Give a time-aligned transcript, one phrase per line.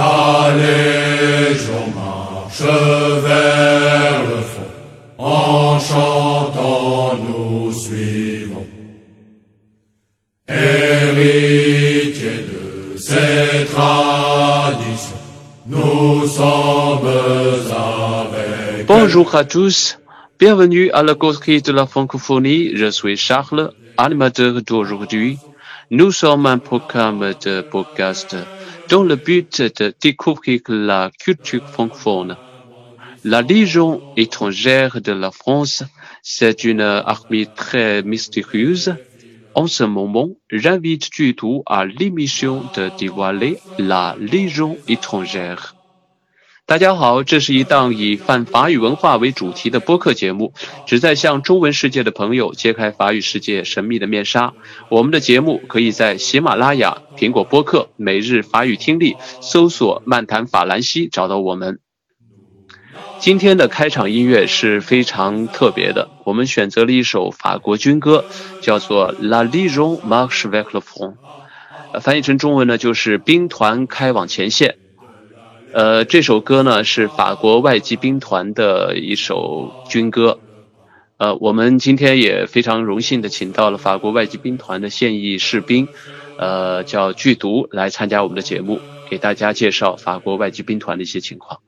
[0.00, 2.62] La Légion marche
[3.26, 4.72] vers le fond,
[5.18, 8.66] en chantant nous suivons.
[10.48, 15.22] Héritier de ces traditions,
[15.66, 19.98] nous sommes avec Bonjour à tous,
[20.38, 22.74] bienvenue à la Causerie de la francophonie.
[22.74, 25.38] Je suis Charles, animateur d'aujourd'hui.
[25.90, 28.34] Nous sommes un programme de podcast
[28.88, 32.38] dont le but est de découvrir la culture francophone.
[33.24, 35.84] La Légion étrangère de la France,
[36.22, 38.96] c'est une armée très mystérieuse.
[39.54, 45.76] En ce moment, j'invite Judo à l'émission de dévoiler la Légion étrangère.
[46.70, 50.54] 大家好，这是一档以泛法语文化为主题的播客节目，
[50.86, 54.54] 旨在向中文世界的朋友揭开法语世界神秘的面纱。
[54.88, 61.80] 我们的节目可以在喜马拉雅、苹果播客、每日法语听力搜索“漫谈法兰西”找到我们。
[63.18, 68.24] 今天的开场音乐是非常特别的，我们选择了一首法国军歌，
[68.60, 71.14] 叫做《La Légion marche vers le front》，
[72.00, 74.76] 翻译成中文呢就是“兵团开往前线”。
[75.72, 80.40] 呃，这首歌呢是法国外籍兵团的一首军歌。
[81.16, 85.86] 呃，我们今天也非常荣幸的请到了法国外籍兵团的现役士兵，
[86.38, 91.60] 呃，叫剧毒来参加我们的节目，给大家介绍法国外籍兵团的一些情况。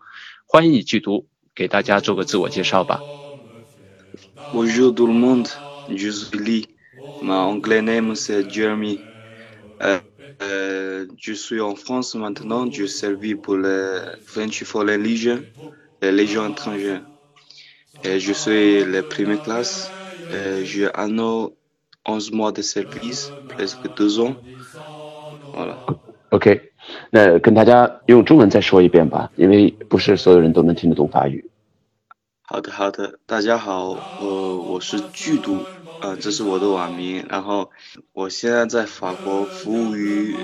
[0.47, 3.01] 欢迎你剧毒，给大家做个自我介绍吧。
[4.53, 5.49] Bonjour tout le monde,
[5.89, 6.67] je suis Lee.
[7.23, 8.99] Mon anglais name c'est Jeremy.
[10.42, 14.02] Euh, euh, je suis en France maintenant, je servis pour le
[14.36, 15.44] 24 les Légion,
[16.02, 17.02] les Légions étrangères.
[18.04, 19.96] Et je suis la première classe.
[20.34, 21.52] Euh, J'ai un an,
[22.06, 24.36] 11 mois de service, presque deux ans.
[25.54, 25.78] Voilà.
[26.30, 26.72] OK，
[27.12, 31.50] 那跟大家用中文再说一遍吧，因为不是所有人都能听得懂法语。
[32.44, 35.58] 好的，好的，大家好，呃，我是剧毒，
[36.03, 37.71] 呃，这是我的网名，然后
[38.13, 40.35] 我现在在法国服务于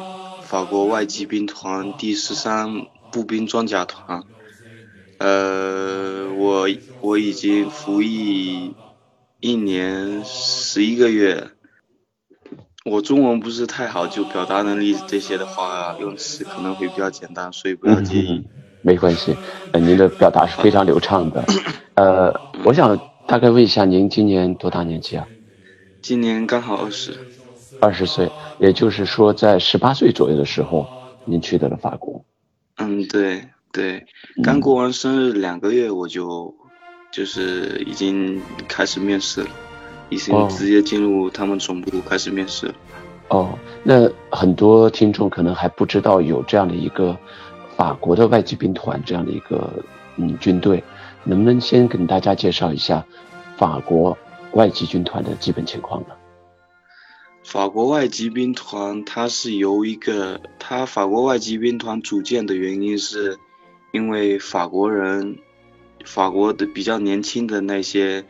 [0.40, 4.22] 法国外籍兵团第十三步兵装甲团，
[5.18, 6.68] 呃，我
[7.00, 8.76] 我已经服役
[9.40, 11.50] 一年十一个月，
[12.84, 18.44] 我中文不是太好，就表达能力这些的话，用词可能会比较简单，所以不要介意。
[18.80, 19.36] 没关系，
[19.72, 21.44] 呃，您的表达是非常流畅的。
[21.96, 22.32] 呃，
[22.64, 25.26] 我想大概问一下，您今年多大年纪啊？
[26.00, 27.16] 今年刚好二十。
[27.80, 28.28] 二十岁，
[28.58, 30.86] 也就是说在十八岁左右的时候，
[31.24, 32.24] 您去到了法国。
[32.76, 34.04] 嗯，对对，
[34.42, 36.54] 刚过完生日两个月，我就
[37.12, 39.48] 就是已经开始面试了，
[40.08, 42.74] 已经哦直接进入他们总部开始面试了。
[43.28, 47.16] 哦，那很多听众可能还不知道有这样的一个
[47.76, 49.70] 法国的外籍兵团这样的一个
[50.16, 50.82] 嗯军队，
[51.24, 53.04] 能不能先跟大家介绍一下
[53.56, 54.16] 法国
[54.58, 56.16] 外籍军团的基本情况呢？
[57.44, 63.38] 法国外籍兵团，它是由一个，它法国外籍兵团组建的原因是，
[63.92, 65.38] 因为法国人，
[66.04, 68.24] 法国的比较年轻的那些，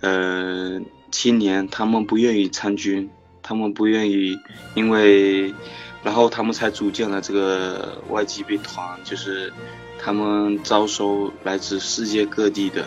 [0.00, 0.80] 呃，
[1.10, 3.10] 青年，他们不愿意参军，
[3.42, 4.38] 他们不愿意，
[4.76, 5.52] 因为，
[6.04, 9.52] 然后他们才组建了这个外籍兵团，就是
[9.98, 12.86] 他们招收来自世界各地的，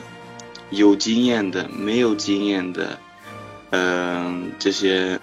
[0.72, 2.98] 有经验的，没有经验的，
[3.70, 5.20] 嗯、这些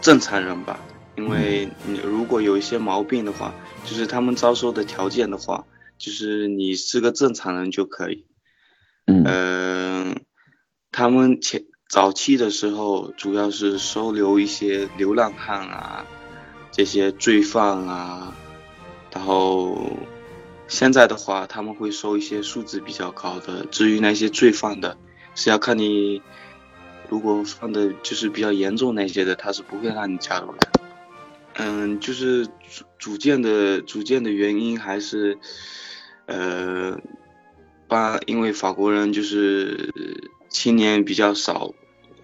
[0.00, 0.78] 正常人吧，
[1.16, 5.64] 因为你如果有一些毛病的话，就是他们招收的条件的话，
[5.96, 8.26] 就是你是个正常人就可以。
[9.06, 9.22] 嗯。
[9.24, 10.20] 嗯、
[10.90, 16.04] 他们前早期的时候主要是收留一些流浪汉啊，
[16.72, 18.34] 这些罪犯啊，
[19.12, 19.78] 然后
[20.66, 24.96] 现在的话他们会收一些素质比较高的，至于那些罪犯的，
[25.34, 26.22] 是要看你
[27.08, 30.68] 如果犯的就是比较严重那些的，他是不会让你加入的。
[31.56, 35.38] 嗯，就是组组建的组建的原因还是，
[36.26, 36.98] 呃，
[37.86, 39.92] 帮因为法国人就是
[40.48, 41.72] 青年比较少，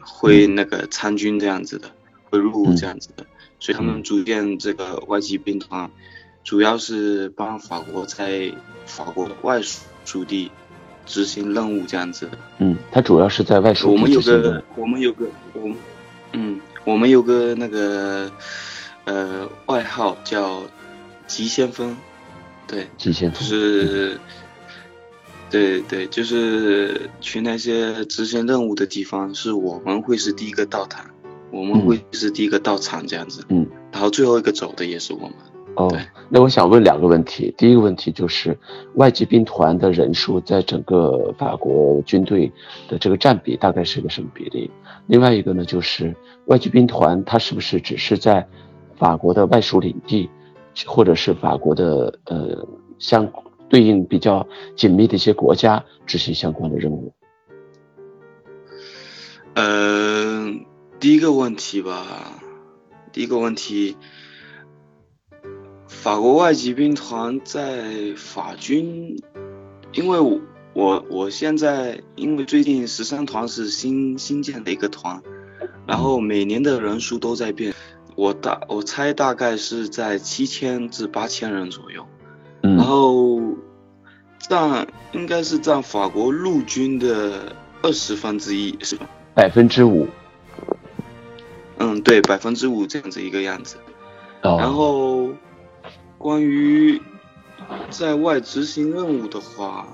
[0.01, 1.93] 会那个参军这样子的，
[2.25, 3.25] 会入伍这样子的，
[3.61, 5.89] 所以他们组建这个外籍兵团，
[6.43, 8.53] 主要是帮法国在
[8.87, 9.61] 法国外
[10.05, 10.51] 属地
[11.07, 12.39] 执行任务这样子的。
[12.59, 15.77] 嗯，他主要是在外属我们有个，我们有个，我们，
[16.33, 18.31] 嗯，我们有个那个，
[19.05, 20.63] 呃，外号叫
[21.27, 21.97] 急先锋，
[22.67, 23.47] 对，急先锋就。
[23.47, 24.19] 是，
[25.51, 31.05] 对对，就是去那些执行任务的地方，是我们会是第一个到场，
[31.51, 35.33] 我们会是第一个到场这样子，嗯，然后最后一个走的也是我们。
[35.81, 35.99] 哦对，
[36.29, 37.55] 那我想问两个问题。
[37.57, 38.57] 第一个问题就是，
[38.97, 42.53] 外籍兵团的人数在整个法国军队
[42.87, 44.71] 的这个占比大概是个什么比例？
[45.07, 46.15] 另外一个呢，就是
[46.47, 48.47] 外籍兵团它是不是只是在
[48.97, 50.29] 法国的外属领地，
[50.85, 52.67] 或者是法国的呃
[52.99, 53.27] 相
[53.71, 54.47] 对应比较
[54.77, 57.13] 紧密的一些国家执行相关的任务？
[59.55, 60.53] 呃，
[61.01, 62.43] 第一个问题吧，
[63.13, 63.97] 第一个问题，
[65.91, 69.21] 法国外籍兵团在法军，
[69.93, 70.41] 因为我
[70.73, 75.21] 我我现在因为最近十三团是新新建的一个团，
[75.87, 77.75] 然后每年的人数都在变，
[78.17, 82.07] 我大我猜大概是在七千至八千人左右，
[82.63, 83.39] 嗯然后
[84.39, 89.07] 占应该是占法国陆军的二十分之一，是吧？
[89.35, 90.09] 百分之五。
[91.77, 93.77] 嗯，对，百分之五这样子一个样子。
[94.43, 95.29] 哦，然后，
[96.21, 97.01] 关于
[97.89, 99.89] 在外执行任务的话，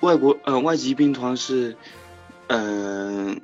[0.00, 1.76] 外国呃外籍兵团是，
[2.48, 3.36] 呃，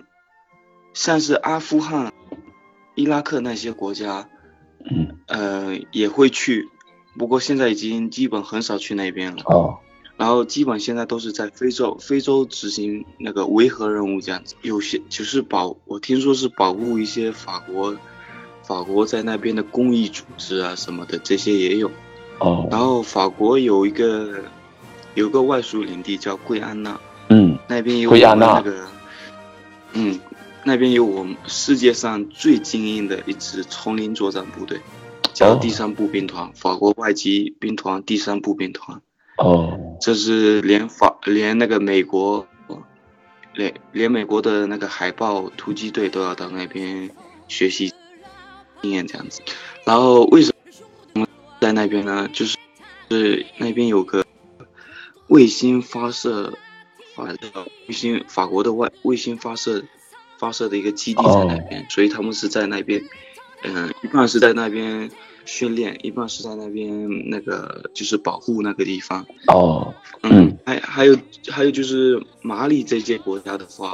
[0.95, 2.13] 像是阿富汗、
[2.97, 4.29] 伊拉克那些国家，
[4.91, 6.69] 嗯，呃也会去，
[7.17, 9.45] 不过现在已经基本很少去那边了。
[9.45, 9.79] 哦，
[10.17, 14.57] 然后基本现在都是在非洲，非洲执行那个维和任务这样子。
[14.61, 17.97] 有些就是保，我听说是保护一些法国，
[18.67, 21.89] 法国在那边的公益组织啊什么的，这些也有。
[22.41, 24.43] 哦，然后法国有一个
[25.15, 28.87] 有个外属领地叫圭安娜，嗯，那边有我圭亚那们那个，
[29.93, 30.21] 嗯，
[30.65, 34.81] 那边有我们世界上最精英的一支丛林作战部队，
[35.33, 39.01] 叫哦第三步兵团，法国外籍兵团第三步兵团。
[39.39, 42.47] 哦，这是连法连那个美国，
[43.55, 47.11] 连连美国的那个海豹突击队都要到那边
[47.49, 47.93] 学习
[48.87, 49.41] 经验这样子。
[49.85, 50.55] 然后为什
[51.15, 51.27] 么
[51.61, 52.29] 在那边呢？
[52.33, 52.57] 就是
[53.11, 54.25] 是那边有个
[55.29, 56.57] 卫星发射
[57.15, 57.29] 法
[57.89, 59.83] 卫星法国的外卫星发射
[60.39, 63.03] 发射的一个基地在那边，所以他们是在那边，
[63.63, 65.11] 嗯、一半是在那边
[65.45, 69.25] 训练，一半是在那边那个就是保护那个地方。
[69.47, 71.17] 哦，嗯嗯，还还有
[71.49, 73.93] 还有就是马里这些国家的话，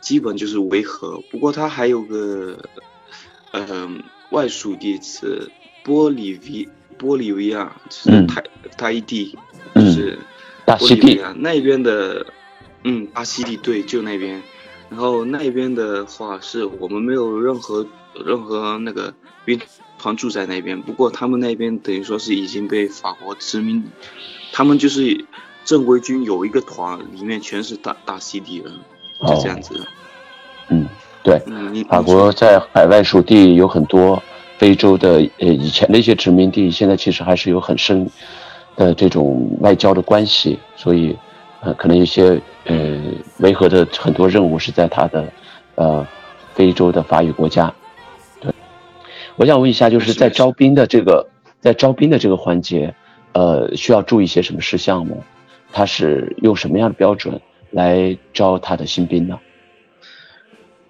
[0.00, 2.58] 基本就是维和，不过它还有个，
[3.54, 3.88] 呃，
[4.30, 5.48] 外属地是
[5.84, 6.68] 玻利维
[6.98, 9.38] 玻利维亚，就是泰泰泰地，
[9.74, 10.18] 嗯就是
[10.64, 12.26] 大溪地，玻利维亚那边的，
[12.82, 14.42] 嗯，巴西地对，就那边，
[14.90, 17.86] 然后那边的话是我们没有任何
[18.26, 19.14] 任何那个
[19.44, 19.60] 兵
[20.00, 23.84] 团住在那边，不过他们那边等于说是已经被法国殖民，
[24.52, 25.24] 他们就是
[25.64, 28.72] 正规军有一个团，里面全是大大溪地人，
[29.20, 29.76] 就这样子。
[29.78, 29.86] 嗯，
[31.24, 31.40] 对，
[31.88, 34.22] 法国在海外属地有很多
[34.58, 38.06] 非洲的呃以前的一些殖民地，现在其实还是有很深
[38.76, 41.16] 的这种外交的关系，所以
[41.62, 43.00] 呃可能一些呃
[43.38, 45.24] 维和的很多任务是在他的
[45.76, 46.06] 呃
[46.52, 47.72] 非洲的法语国家。
[48.38, 48.52] 对，
[49.36, 51.26] 我想问一下，就是在招兵的这个
[51.58, 52.94] 在招兵的这个环节，
[53.32, 55.16] 呃需要注意一些什么事项吗？
[55.72, 57.40] 他是用什么样的标准
[57.70, 59.38] 来招他的新兵呢？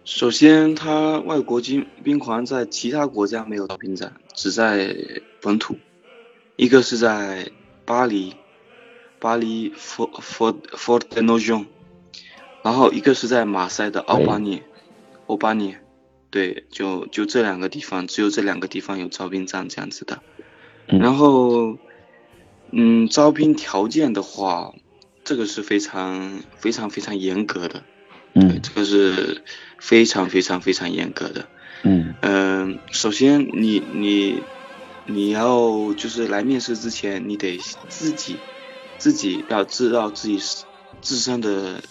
[0.04, 4.94] 首先，他外国军兵团在其他国家没有招兵站，只在
[5.40, 5.76] 本土。
[6.56, 7.50] 一个是在
[7.86, 8.34] 巴黎，
[9.18, 11.64] 巴黎 Fort Fort Fort de Nogent，
[12.62, 14.62] 然后一个是在马赛的奥巴涅，
[15.26, 15.80] 奥巴涅，
[16.30, 20.20] 对，就就这两个地方，只有这两个地方有招兵站这样子的。
[20.86, 21.78] 嗯然后，
[22.70, 24.74] 嗯，招聘条件的话，
[25.24, 27.82] 这个是非常非常非常严格的。
[28.34, 29.42] 对，嗯这个是
[29.78, 31.46] 非常非常非常严格的。
[31.84, 34.42] 嗯嗯、首先你你
[35.06, 38.36] 你要就是来面试之前，你得自己
[38.98, 40.38] 自己要知道自己
[41.00, 41.82] 自身的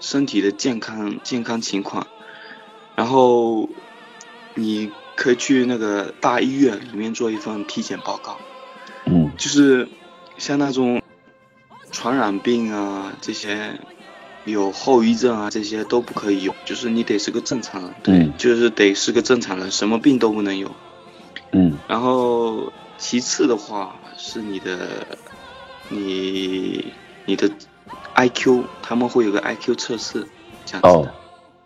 [0.00, 2.06] 身体的健康健康情况，
[2.96, 3.68] 然后
[4.54, 8.38] 你可以去那个大医院里面做一份体检报告，
[9.06, 9.88] 嗯就是
[10.38, 11.02] 像那种
[11.92, 13.78] 传染病啊这些。
[14.44, 20.74] 有后遗症啊，这些都不可以有，就是你得是个正常人，对，嗯就是得是个正常人，什么病都不能有。
[21.52, 25.18] 嗯然后其次的话是你的，
[25.88, 26.92] 你
[27.26, 27.50] 你的
[28.14, 30.26] IQ，他们会有个 IQ 测试，
[30.64, 31.14] 这样子哦的。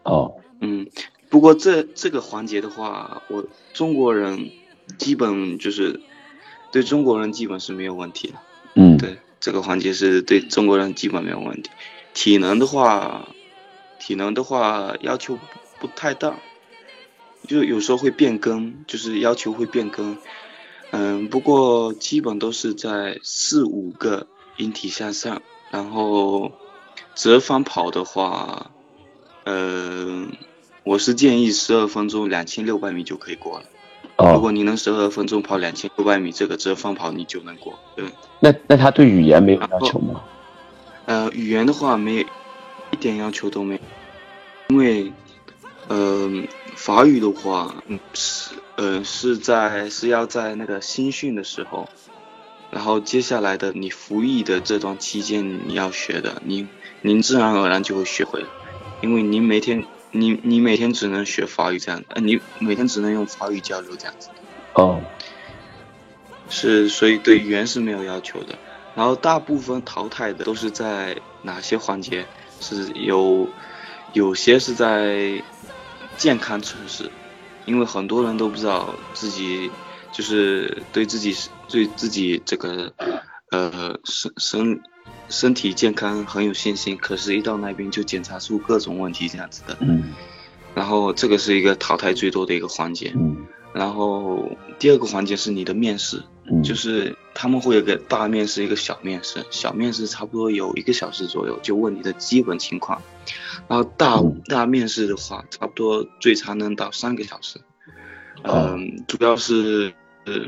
[0.04, 0.88] 哦嗯，
[1.28, 4.50] 不过这这个环节的话，我中国人
[4.98, 6.00] 基本就是
[6.72, 8.34] 对中国人基本是没有问题的。
[8.74, 11.70] 嗯对，这个环节是对中国人基本没有问题。
[12.14, 13.28] 体能的话，
[13.98, 15.38] 体能的话要求
[15.80, 16.36] 不太大，
[17.46, 20.16] 就有时候会变更，就是要求会变更。
[20.92, 24.28] 嗯，不过基本都是在四五个
[24.58, 26.52] 引体向上，然后
[27.16, 28.70] 折返跑的话，
[29.42, 30.28] 呃，
[30.84, 33.64] 我是建议十二分钟两千六百米就可以过了。
[34.16, 37.76] 如哦，果你能十二分钟跑两千六百米，这个折返跑你就能过。
[37.96, 38.06] 对，
[38.38, 40.22] 那那他对语言没有要求吗？
[41.06, 42.22] 呃，语言的话没有
[42.92, 43.80] 一点要求都没有，
[44.68, 45.12] 因为，
[45.88, 46.30] 呃，
[46.76, 51.88] 法语的话，嗯是呃是在是要在那个新训的时候，
[52.70, 56.68] 然后接下来的你服役的这段期间你要学的，你
[57.02, 58.48] 您自然而然就会学会了，
[59.00, 64.30] 因为您每天你你每天只能学法语这样，呃，你每天只能用法语交流这样子。
[64.72, 65.04] 哦，
[66.48, 68.58] 是，所以对语言是没有要求的。
[68.94, 72.26] 然后大部分淘汰的都是在哪些环节？
[72.60, 73.48] 是有
[74.12, 75.42] 有些是在
[76.16, 77.10] 健康测试，
[77.66, 79.70] 因为很多人都不知道自己
[80.12, 81.36] 就是对自己
[81.68, 82.94] 对自己这个
[83.50, 84.80] 呃身身
[85.28, 89.76] 身体健康很有信心，可是一到那边就检查出各种问题这样子的。
[89.80, 90.14] 嗯
[90.74, 93.12] 然后这个是一个淘汰最多的一个环节。
[93.16, 94.48] 嗯然后
[94.78, 96.22] 第二个环节是你的面试。
[96.46, 99.44] 嗯，就是他们会有个大面试，一个小面试。
[99.50, 103.02] 小面试差不多有一个小时左右，就问你的基本情况。
[103.68, 107.58] 然后大嗯大面试的话，差不多最长能到三个小时。
[108.44, 109.92] 哦嗯，主要是
[110.24, 110.46] 呃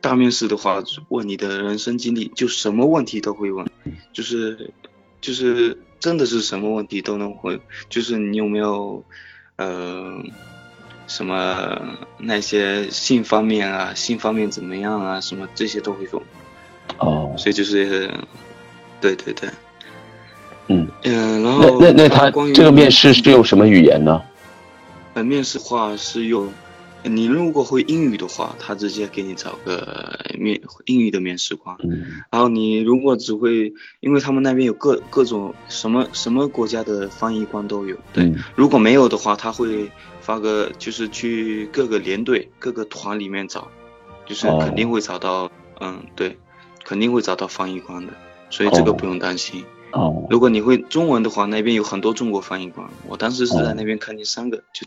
[0.00, 3.68] 大面试的话，问你的人生经历，就什么问题都会问，
[4.12, 4.72] 就是
[5.20, 9.04] 就是真的是什么问题都能问，就是你有没有
[9.56, 10.22] 呃。
[11.08, 11.80] 什么
[12.18, 16.22] 那些性方面啊，性方面怎么样啊，什么这些都会有，
[16.98, 18.08] 哦，所以就是，
[19.00, 19.50] 对对对，
[20.68, 24.22] 嗯，嗯，然那后那那他关于这个面试是用什么语言呢？
[25.14, 26.52] 呃面试话是用，
[27.04, 32.22] 你如果会英语的话，他直接给你找个面英语的面试官，嗯。
[32.30, 38.36] 然后你如果只会，因为他们那边有各各种什么什么国家的翻译官都有，对，嗯。
[38.56, 39.90] 如果没有的话，他会
[40.20, 43.68] 发个就是去各个连队、各个团里面找，
[44.26, 44.58] 就是哦。
[44.60, 45.50] 肯定会找到，
[45.80, 46.36] 嗯，对，
[46.84, 48.12] 肯定会找到翻译官的，
[48.50, 48.94] 所以这个哦。
[48.94, 49.64] 不用担心。
[49.92, 50.26] 哦。
[50.28, 53.64] 如果你会中文的话，那边有很多中国翻译官，我当时是哦。
[53.64, 54.86] 在那边看见三个就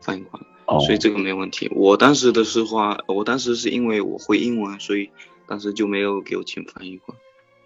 [0.00, 1.70] 翻译官，哦，所以这个没问题。
[1.74, 5.10] 我当时的是话，我当时是因为我会英文，所以
[5.46, 7.16] 当时就没有给我请翻译官。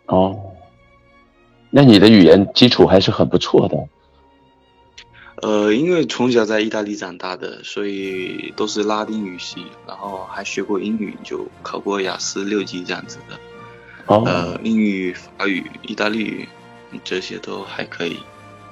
[0.06, 0.38] 哦，
[1.70, 3.88] 那你的语言基础还是很不错的。
[5.36, 13.40] 呃，因为从小在意大利长大的，所以都是拉丁语系，然后还学过英语，就考过雅思六级这样子的。
[14.04, 16.46] 哦呃，英语、法语、意大利语
[17.02, 18.18] 这些都还可以。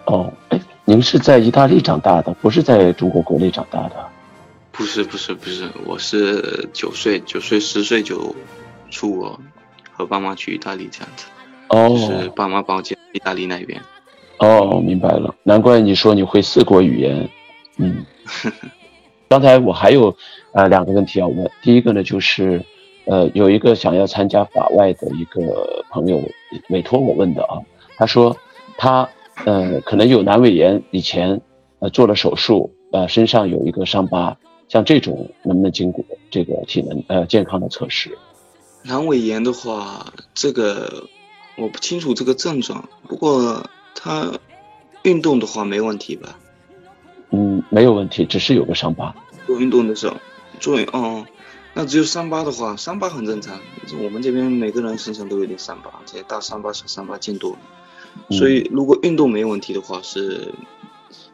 [0.04, 4.06] 哦，哎，您是在意大利长大的，不是在中国国内长大的？
[4.78, 8.32] 不是不是不是，我是九岁九岁十岁就
[8.90, 9.40] 出国，
[9.90, 11.26] 和爸妈去意大利这样子，
[11.66, 13.82] 哦是哦爸妈把我接到意大利那边。
[14.38, 17.28] 哦，明白了，难怪你说你会四国语言。
[17.78, 18.06] 嗯，
[19.28, 20.16] 刚才我还有
[20.52, 22.64] 呃两个问题要问，第一个呢就是，
[23.06, 26.22] 呃，有一个想要参加法外的一个朋友
[26.68, 27.58] 委托我问的啊，
[27.96, 28.36] 他说
[28.76, 29.08] 他
[29.44, 31.40] 呃可能有阑尾炎，以前
[31.80, 34.36] 呃做了手术，呃身上有一个伤疤，
[34.68, 38.16] 像这种能不能经过这个体能呃健康的测试？
[38.84, 41.08] 阑尾炎的话，这个
[41.56, 44.38] 我不清楚这个症状，不过他
[45.02, 46.38] 运动的话没问题吧？
[47.30, 49.14] 嗯，没有问题，只是有个伤疤。
[49.46, 50.16] 做运动的时候，
[50.60, 51.26] 做哦，
[51.74, 53.58] 那只有伤疤的话，伤疤很正常。
[54.02, 57.58] 我们这边每个人身上都有点伤疤，这些大伤疤、小伤疤见多了。
[58.28, 60.52] 嗯所以如果运动没问题的话是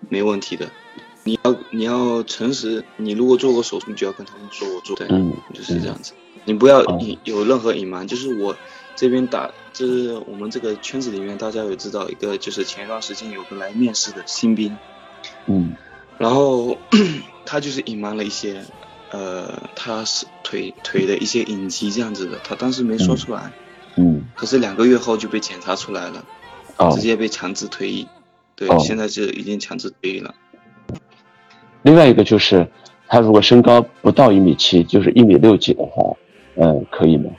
[0.09, 0.69] 没问题的。
[1.25, 4.69] 你要你要诚实，你如果做过手术，你就要跟他们说。
[4.75, 6.13] 我做的，嗯就是这样子。
[6.45, 6.99] 你不要哦。
[7.01, 8.55] 隐有任何隐瞒，就是我
[8.95, 14.77] 这边打，就是我们这个圈子里面大家有知道一个，就是前一段时间有个来面试的新兵，
[15.47, 15.75] 嗯。
[16.19, 16.77] 然后
[17.47, 18.63] 他就是隐瞒了一些，
[19.11, 23.51] 呃，他是腿腿的一些隐疾这样子的，他当时没说出来，
[23.97, 24.27] 嗯。
[24.35, 26.25] 可是两个月后就被检查出来了，
[26.77, 26.93] 哦。
[26.95, 28.07] 直，接被强制退役，
[28.55, 28.79] 对，哦。
[28.79, 30.35] 现在就已经强制退役了。
[31.85, 32.67] 另外一个就是，
[33.07, 36.17] 他如果身高不到一米七，就是一米六几的话，
[36.57, 37.31] 嗯，可以吗？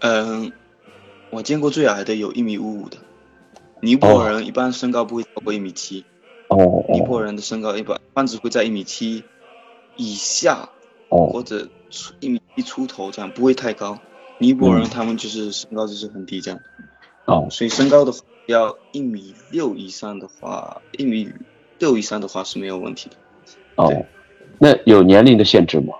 [0.00, 0.52] 嗯，
[1.30, 2.98] 我见过最矮的有一米五五的，
[3.80, 6.04] 尼泊尔人一般身高不会超过一米七，
[6.48, 9.24] 哦尼泊哦尔人的身高一般一般只会在一米七
[9.96, 10.68] 以下
[11.08, 11.30] 哦。
[11.32, 11.66] 或者
[12.20, 13.98] 一米一出头这样，不会太高。
[14.36, 16.60] 尼泊尔人嗯他们就是身高就是很低这样，
[17.24, 17.48] 哦。
[17.50, 21.30] 所以身高的话要一米六以上的话，一米
[21.78, 23.16] 六以上的话是没有问题的。
[23.76, 24.06] 哦，
[24.58, 25.94] 那有年龄的限制吗？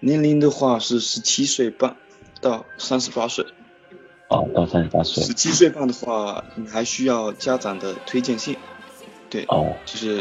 [0.00, 1.96] 年龄的话是十七岁半
[2.40, 3.46] 到三十八岁。
[4.28, 5.22] 哦，到三十八岁。
[5.22, 8.56] 十七岁半的话，你还需要家长的推荐信。
[9.30, 10.18] 对，哦，就是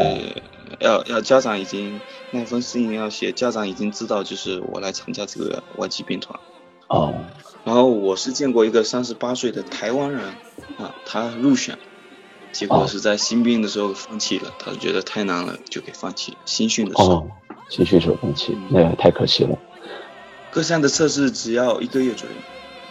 [0.79, 1.99] 要要家长已经
[2.31, 6.39] 那封信要写，家长已经知道就是我来参加这个外籍兵团。
[6.87, 7.13] 哦。
[7.63, 10.23] 然后我是见过一个三十八岁的台湾人
[10.77, 11.77] 啊，他入选，
[12.51, 16.37] 结果是在新兵的时候放弃了，他觉得太难了，就给放弃了。
[16.45, 17.09] 新训的时候。
[17.09, 17.27] 哦，
[17.69, 19.57] 新训时候放弃，那太可惜了。
[20.49, 22.35] 各项的测试只要一个月左右。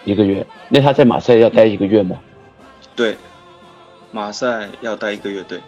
[0.05, 0.47] 一个月？
[0.69, 2.19] 那他在马赛要待一个月吗？
[2.97, 3.17] 对，
[4.11, 5.61] 马赛要待一个月，对。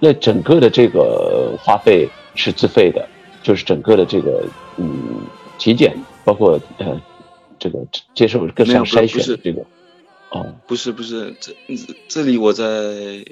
[0.00, 3.06] 那整个的这个花费是自费的，
[3.42, 4.44] 就是整个的这个
[4.76, 5.26] 嗯
[5.58, 7.00] 体检，包括呃。
[7.56, 7.78] 这个
[8.14, 9.64] 接受各项筛选，这个
[10.34, 11.54] 哦，不是不是，这
[12.08, 13.24] 这里我再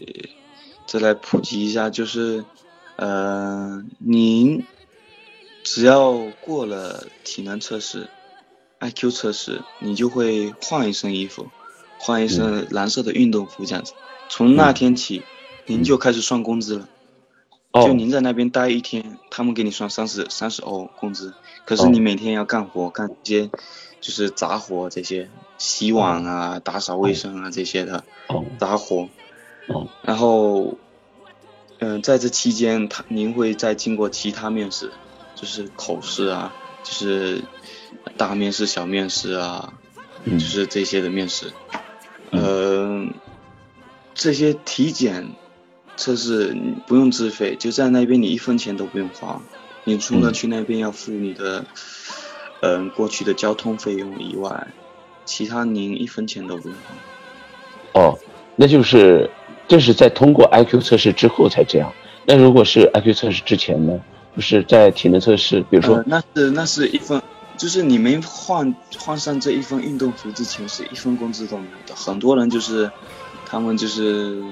[0.87, 2.45] 再来普及一下，就是
[2.95, 4.65] 呃，您
[5.65, 8.09] 只要过了体能测试、
[8.79, 11.49] IQ 测试，你就会换一身衣服，
[11.99, 13.95] 换一身蓝色的运动服，这样子。
[14.29, 15.25] 从那天起，
[15.67, 16.89] 您就开始算工资了。
[17.75, 23.51] 就您在那边待一天，他们给你算三十三十欧工资，可是你每天要干活，干一些。
[24.03, 28.05] 就是杂活这些，洗碗啊、打扫卫生啊这些的
[28.59, 29.09] 杂活。
[29.69, 29.89] 哦。
[30.03, 30.77] 然后，
[31.79, 34.93] 嗯，在这期间，他您会再经过其他面试，
[35.35, 37.43] 就是口试啊，就是
[38.19, 39.73] 大面试、小面试啊，
[40.27, 41.51] 就是这些的面试。
[42.33, 43.15] 嗯。
[44.15, 45.33] 这些体检
[45.97, 46.55] 测试
[46.87, 49.41] 不用自费，就在那边你一分钱都不用花，
[49.85, 51.61] 你除了去那边要付你的。
[51.61, 51.67] 嗯，
[52.97, 54.69] 过去的交通费用以外，
[55.25, 56.77] 其他您一分钱都不用
[57.93, 58.01] 花。
[58.01, 58.19] 哦，
[58.57, 59.31] 那就是
[59.69, 61.93] 这是在通过 IQ 测试之后才这样。
[62.25, 64.01] 那如果是 IQ 测试之前呢？
[64.35, 67.21] 就是在体能测试，比如说，那是那是一分，
[67.59, 71.95] 就是你没换换上这一份运动服之前，是一分工资都没有的。
[71.95, 72.91] 很多人就是
[73.45, 74.43] 他们就是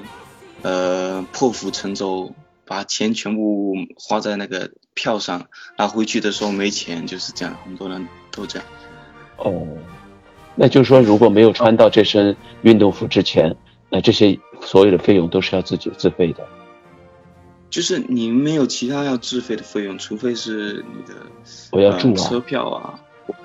[0.61, 2.31] 呃破釜沉舟，
[2.71, 4.71] 把钱全部花在那个。
[4.93, 5.47] 票上，
[5.79, 8.69] 然后回去的时候没钱，就是这样，很多人都这样。
[9.39, 9.67] 哦，
[10.55, 13.57] 那就是说，如果没有穿到这身运动服之前，
[13.89, 16.47] 那这些所有的费用都是要自己自费的。
[17.71, 21.15] 就是你没有其他要自费的费用，除非是你的
[21.71, 23.01] 我要住啊，车票啊，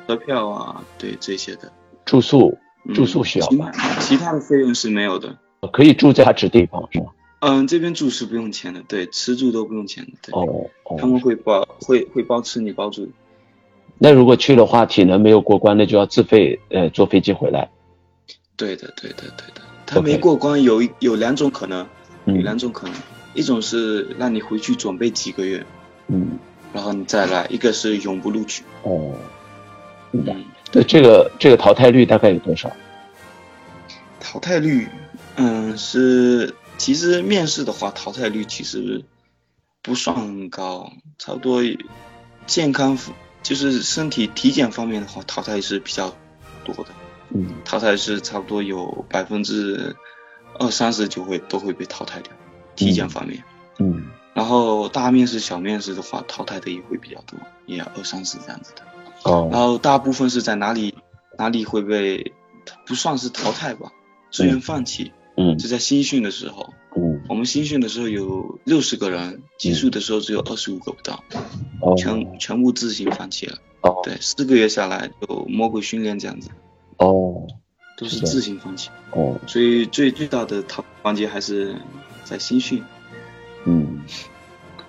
[0.06, 1.72] 车票啊，对这些的。
[2.04, 2.58] 住宿，
[2.94, 3.72] 住宿需要吗？
[4.02, 5.38] 其他的费用是没有的。
[5.72, 7.06] 可以住在他指地方是吗？
[7.40, 10.34] 嗯，这边住是不用钱的，对，吃住都不用钱的，对。
[10.34, 10.98] 哦哦。
[11.00, 13.08] 他们会包，会会包吃，你包住。
[13.98, 17.70] 那如果去的话，体能没有过关，那就要自费，呃，坐飞机回来。
[18.56, 19.62] 对的，对的，对的。
[19.86, 21.86] 他没过关，有有两种可能，
[22.26, 22.96] 有两种可能，
[23.36, 25.64] 一种是让你回去准备几个月，
[26.08, 26.40] 嗯，
[26.74, 28.64] 然后你再来；一个是永不录取。
[28.84, 29.14] 哦。
[30.14, 30.26] 嗯。
[30.72, 32.72] 对，这个这个淘汰率大概有多少？
[34.20, 34.88] 淘汰率，
[35.36, 36.52] 嗯，是。
[36.78, 39.04] 其实面试的话，淘汰率其实
[39.82, 41.62] 不算很高，差不多
[42.46, 42.98] 健康
[43.44, 46.14] 就是身体体检方面的话，淘汰是比较
[46.64, 46.88] 多的。
[47.30, 49.96] 嗯，淘汰是差不多有百分之
[50.60, 52.32] 二三十就会都会被淘汰掉，
[52.76, 53.44] 体检方面。
[53.80, 54.10] 嗯。
[54.34, 58.84] 然后大面试、小面试的话，淘汰的也会比较多，也二三十这样子的。
[59.24, 59.50] 哦。
[59.52, 60.94] 然后大部分是在哪里
[61.38, 62.34] 哪里会被
[62.86, 63.92] 不算是淘汰吧，
[64.32, 65.14] 自愿放弃。
[65.16, 65.25] 嗯，
[65.58, 71.24] 就在新训的时候，嗯，我们新训的时候有六十个人，结束的时候只有二十五个不到，
[71.82, 76.50] 哦，全全部自行放弃了，哦，对，四个月下来就魔鬼训练这样子，
[76.98, 77.46] 哦，
[77.98, 81.76] 都是自行放弃，哦，所以最最大的淘环节还是
[82.24, 82.82] 在新训，
[83.66, 84.02] 嗯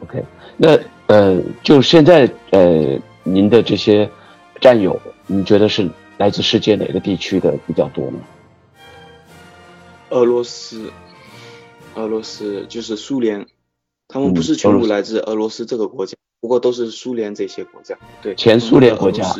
[0.02, 0.24] ，OK，
[0.56, 4.08] 那呃，就现在呃，您的这些
[4.60, 8.18] 战友，你觉得是来自世界哪个地区的比较多呢？
[10.16, 10.90] 俄罗斯，
[11.94, 13.46] 俄罗斯就是苏联，
[14.08, 19.30] 他们不是全部来自俄罗斯这个国家，不过都是苏联这些国家，对，前苏联国家，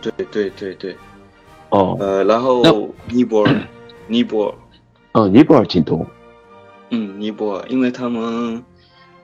[0.00, 0.96] 对对对对，
[1.70, 2.62] 哦，呃，然后
[3.08, 3.68] 尼泊尔，
[4.06, 4.54] 尼泊尔，
[5.14, 6.06] 哦，尼泊尔挺多，
[6.90, 8.64] 嗯，尼泊尔，因为他们，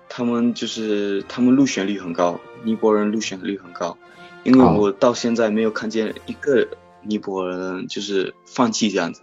[0.08, 3.96] 他们就是他们入选率很高，尼泊尔人入选率很高，
[4.42, 6.66] 因为我到现在没有看见一个
[7.02, 9.22] 尼泊尔人就是放弃这样子。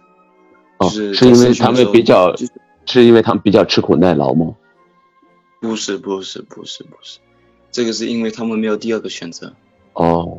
[0.88, 2.34] 是是因为他们比较，
[2.86, 4.54] 是因为他们比较吃苦耐劳吗？
[5.60, 7.18] 不是不是不是不是，
[7.70, 9.52] 这个是因为他们没有第二个选择。
[9.92, 10.38] 哦，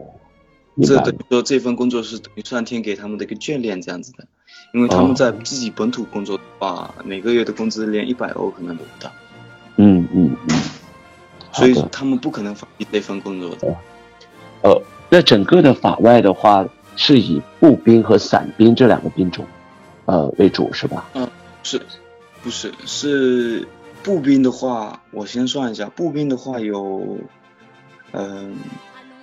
[0.82, 4.26] 这等于说这份工作是等于上天给他们的一个眷恋这样子的，
[4.74, 9.12] 因为他们在自己本土工作的话，每个月的工资连一百欧可能都不到。
[9.78, 10.56] 嗯嗯嗯。
[11.54, 13.78] 所以他们不可能放弃这份工作的。
[14.64, 19.46] 呃，那整个的法外的话，是以步兵和伞兵这两个兵种，
[20.06, 21.10] 呃为主是吧？
[21.14, 21.30] 嗯，
[21.64, 21.82] 是，
[22.42, 23.68] 不是是
[24.04, 27.18] 步兵的话，我先算一下，步兵的话有，
[28.12, 28.58] 嗯，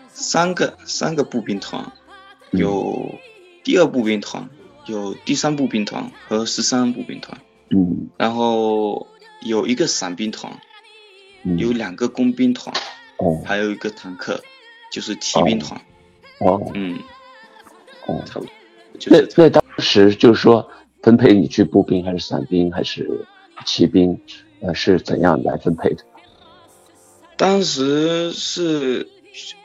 [0.09, 1.93] 三个三个步兵团，
[2.51, 3.15] 有
[3.65, 4.49] 第二步兵团，
[4.87, 7.39] 有第三步兵团和十三步兵团，
[7.71, 9.07] 嗯，然后
[9.43, 10.59] 有一个伞兵团，
[11.59, 12.75] 有两个工兵团，
[13.19, 14.43] 哦，还有一个坦克。
[14.93, 15.81] 就是骑兵团，
[16.41, 16.99] 哦，嗯，
[18.09, 18.53] 哦，差不多。
[19.07, 20.69] 那那当时就是说
[21.03, 23.27] 分配你去步兵还是伞兵还是
[23.65, 24.21] 骑兵，
[24.61, 26.05] 呃，是怎样来分配的？
[27.37, 29.09] 当时是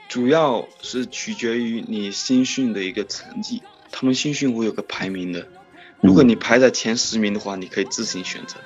[0.07, 5.47] 主要是取决于你新训的一个成绩，他们新训会有个排名的，
[6.01, 8.57] 如果你排在前十名的话，你可以自行选择。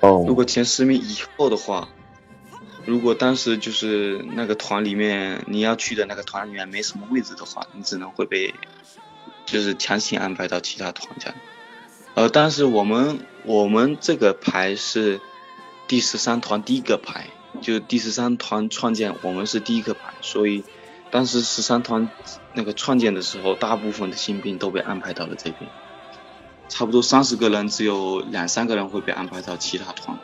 [0.00, 1.88] 哦，如果前十名以后的话。
[2.86, 8.52] 如果当时就是那个团里面你要去的那个团里面没什么位置的话，你只能会被
[9.54, 11.36] 就是强行安排到其他团这样。
[12.14, 15.20] 呃，但是我们我们这个排是
[15.86, 17.28] 第十三团第一个排，
[17.60, 20.64] 就第十三团创建，我们是第一个排，所以
[21.12, 22.08] 当时十三团
[22.52, 25.70] 那个创建的时候，大部分的新兵都被安排到了这边，
[26.68, 30.18] 差不多三十个人，只有两三个人会被安排到其他团。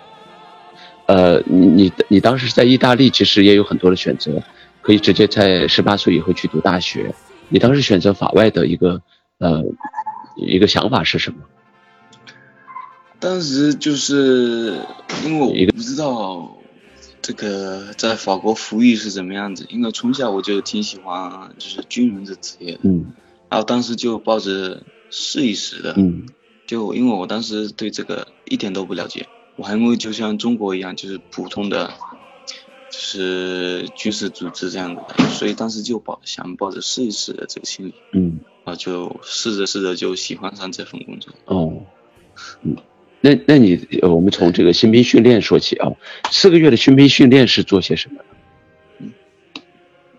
[1.07, 4.43] 呃，你你你当时在意大利其实也有很多的选择，
[4.83, 7.14] 可以直接在十八岁以后去读大学。
[7.53, 9.03] 你当时选择法外的一个
[9.40, 9.64] 呃
[10.37, 11.38] 一个想法是什么？
[13.18, 14.79] 当时就是
[15.24, 16.57] 因为我不知道
[17.20, 23.12] 这个在法国服役是怎么样子，因为从小我就挺喜欢就是军人的职业，嗯，
[23.50, 26.24] 然后当时就抱着试一试的，嗯，
[26.66, 29.26] 就因为我当时对这个一点都不了解。
[29.57, 31.92] 我还没有就像中国一样，就是普通的，
[32.88, 41.33] 就是军事组织这样的，所以当时就抱想抱着试一试的这个心理，嗯，啊，就试着试着就喜欢上这份工作。
[41.46, 41.83] 哦，
[42.62, 42.77] 嗯，
[43.20, 45.92] 那那你我们从这个新兵训练说起啊，
[46.31, 48.23] 四个月的新兵训练是做些什么？
[48.99, 49.12] 嗯，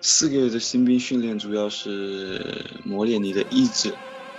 [0.01, 3.93] 四个月的新兵训练主要是磨练你的意志，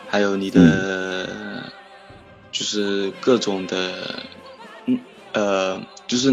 [0.09, 1.71] 还有你的
[2.51, 4.25] 就是各种的。
[4.87, 4.99] 嗯
[5.33, 6.29] 呃，就是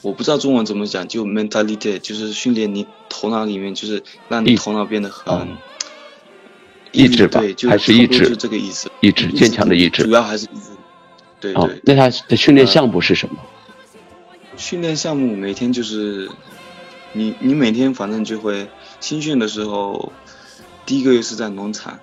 [0.00, 5.48] 我不知道中文怎么讲，就 mentality，就是训练你头脑里面，就是让你头脑变得很
[6.96, 10.70] 意志吧，对，就还是意志，就这个意思，意志坚强的意志，主要还是意志。
[11.40, 11.80] 对对。
[11.84, 13.36] 那他的训练项目是什么？
[14.56, 16.30] 训练项目每天就是
[17.12, 18.68] 你你每天反正就会
[19.00, 20.12] 新训的时候，
[20.86, 21.98] 第一个月是在农场，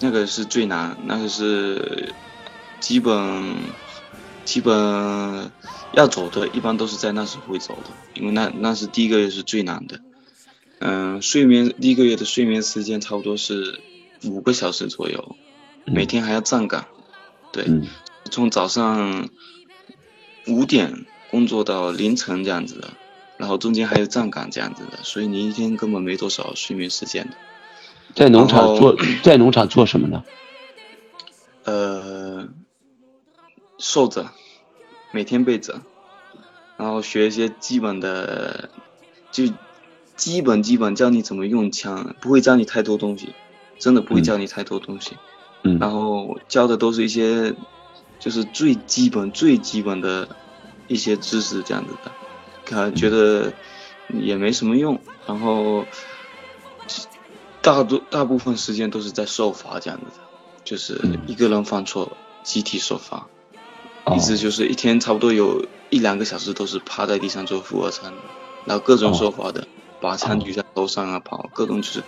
[0.00, 2.12] 那个是最难，那个是
[2.78, 3.44] 基本。
[4.42, 4.74] 基本
[5.92, 10.00] 要走的，一般都是在那时候会走的，因为那那是第一个月是最难的。
[10.80, 13.78] 嗯，睡眠第一个月的睡眠时间差不多是
[14.24, 15.36] 五个小时左右，
[15.84, 16.86] 每天还要站岗，
[17.52, 17.66] 对，
[18.30, 19.28] 从早上
[20.46, 22.88] 五点工作到凌晨这样子的，
[23.36, 27.36] 然后中间还有站岗这样子的，所以你一天根本没多少睡眠时间的。
[28.14, 30.24] 在农场做在农场做什么呢？
[31.64, 32.48] 呃。
[33.82, 34.30] 受着，
[35.10, 35.80] 每天背着，
[36.76, 38.68] 然后学一些基本的，
[39.32, 39.44] 就
[40.16, 43.32] 基本基本教你怎么用枪，不会教你太多东西，
[43.80, 45.16] 真的不会教你太多东西。
[45.64, 45.80] 嗯。
[45.80, 47.52] 然后教的都是一些，
[48.20, 50.28] 就是最基本最基本的
[50.86, 52.12] 一些知识这样子的，
[52.64, 53.52] 他觉得
[54.08, 55.00] 也没什么用。
[55.26, 55.84] 然后
[57.60, 60.22] 大多大部分时间都是在受罚这样子的，
[60.64, 63.26] 就是一个人犯错，集体受罚。
[64.14, 68.12] 一直就是一天差不多有一两个小时都是趴在地上做俯卧撑，
[68.64, 69.68] 然后各种受罚的，
[70.00, 72.02] 把枪举在头上啊跑，各种就是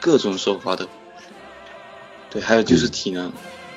[0.00, 0.88] 各种受罚的。
[2.34, 3.32] 对，还有就是体能，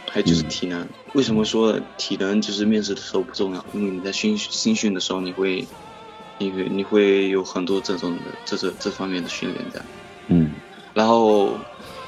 [0.09, 0.85] 还有就是体能。
[1.13, 3.63] 为什么说体能就是面试的时候不重要？
[3.73, 5.65] 因为你在新新训的时候，你会，
[6.39, 9.85] 你会你会有很多这种的这这这方面的训练的。
[10.27, 10.51] 嗯。
[10.93, 11.57] 然后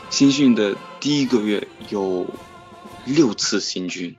[0.09, 2.25] 新训的第一个月有
[3.05, 4.15] 六次新军，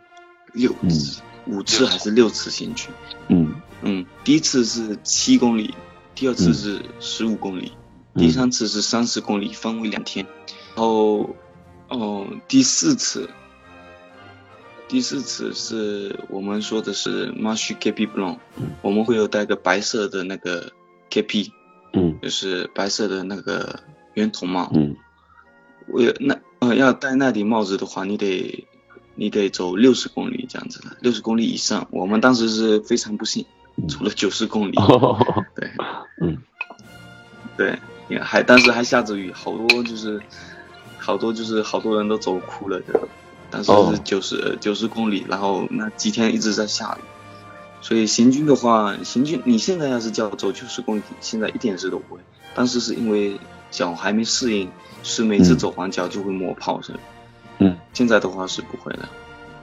[0.55, 1.21] 六次。
[1.47, 2.91] 五次还是六次行军？
[3.29, 5.75] 嗯嗯，第一次是七公里，
[6.15, 7.73] 第二次是十五公里，
[8.15, 10.25] 第三次是三十公里，分为两天。
[10.77, 11.35] 然后，
[11.91, 13.29] 哦，第四次，
[14.89, 18.39] 第四次是我们说的是 march KP blanc，
[18.81, 20.73] 我们会有带个白色的那个
[21.11, 21.51] KP，
[21.93, 23.81] 嗯，就是白色的那个
[24.15, 24.71] 圆筒帽。
[24.75, 24.97] 嗯，
[25.89, 28.67] 为那呃要戴那顶帽子的话，你得。
[29.17, 31.87] 你得走六十公里这样子的，六十公里以上。
[31.91, 33.45] 我们当时是非常不幸，
[33.87, 34.75] 走了九十公里。
[35.55, 35.71] 对，
[36.23, 36.39] 嗯，
[37.55, 37.79] 对。
[38.09, 40.19] 也还当时还下着雨，好多就是
[41.01, 43.01] 好多就是好多人都走哭了的。
[43.51, 47.05] 但是哦是九十九十公里，然后那几天一直在下雨，
[47.81, 52.21] 所以行军的话，行军你现在要是叫我走九十公里，现在一点事都不会。
[52.55, 53.37] 当时是因为
[53.73, 54.71] 脚还没适应，
[55.03, 56.93] 是每次嗯走完脚就会磨泡是。
[57.59, 59.09] 嗯现在的话是不会的，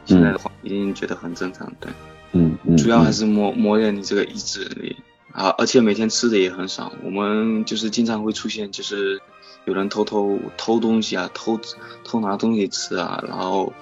[0.05, 1.89] 现在的话已经觉得很正常，对。
[2.33, 4.97] 嗯嗯，主要还嗯是磨磨练你这个意志力
[5.31, 6.91] 啊，而且每天吃的也很少。
[7.05, 9.21] 我们就是经常会出现，就是
[9.67, 11.59] 有人偷偷偷东西啊，偷
[12.05, 13.73] 偷拿东西吃啊，然后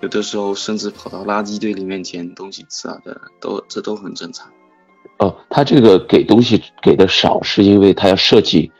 [0.00, 4.48] 有的时候甚至跑到垃圾堆里面捡东西吃啊的，都这都很正常。
[5.18, 8.70] 哦，他这个给东西给的少，是因为他要设计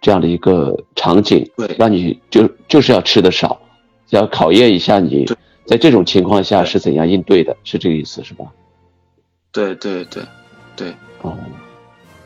[0.00, 1.74] 这样的一个场景，对。
[1.76, 3.60] 让你就就是要吃的少，
[4.10, 5.26] 要考验一下你
[5.66, 8.46] 在这种情况下是怎样应对的，是这个意思是吧？
[9.50, 10.22] 对对对
[10.76, 11.36] 对，哦，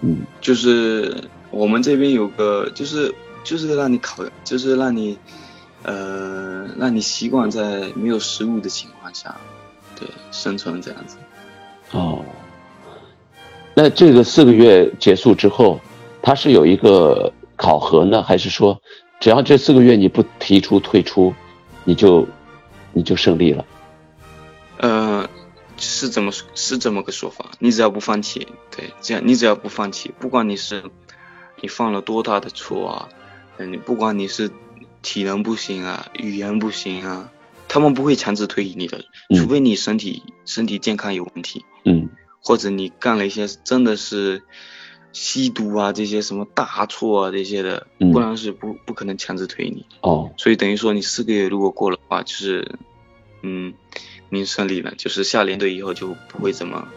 [0.03, 0.19] 嗯。
[0.43, 1.17] 就是
[1.51, 3.15] 我们这边有个，就是
[3.47, 5.17] 就是让你考，就是让你
[5.85, 9.37] 呃让你习惯在没有食物的情况下，
[9.99, 11.17] 对生存这样子。
[11.93, 12.25] 哦，
[13.73, 15.81] 那这个四个月结束之后，
[16.21, 18.83] 它是有一个考核呢，还是说
[19.21, 21.33] 只要这四个月你不提出退出，
[21.85, 22.27] 你就
[22.93, 23.65] 你就胜利了？
[24.79, 25.29] 呃，
[25.77, 27.53] 是怎么是这么个说法？
[27.61, 30.83] 你只要不放弃，对，这样你只要不放弃，不管你是
[31.63, 33.09] 你犯了多大的错啊，
[33.59, 34.51] 嗯，你不管你是
[35.03, 37.31] 体能不行啊，语言不行啊，
[37.69, 39.39] 他们不会强制推你的，嗯。
[39.39, 42.09] 除非你身体身体健康有问题，嗯。
[42.41, 44.43] 或者你干了一些真的是
[45.13, 48.13] 吸毒啊这些什么大错啊这些的，嗯。
[48.13, 49.85] 不然是不不可能强制推你。
[50.01, 50.33] 哦。
[50.37, 52.77] 所以等于说你四个月如果过了的话，就是，
[53.43, 53.75] 嗯，
[54.29, 56.89] 您胜利了，就是下连队以后就不会怎么，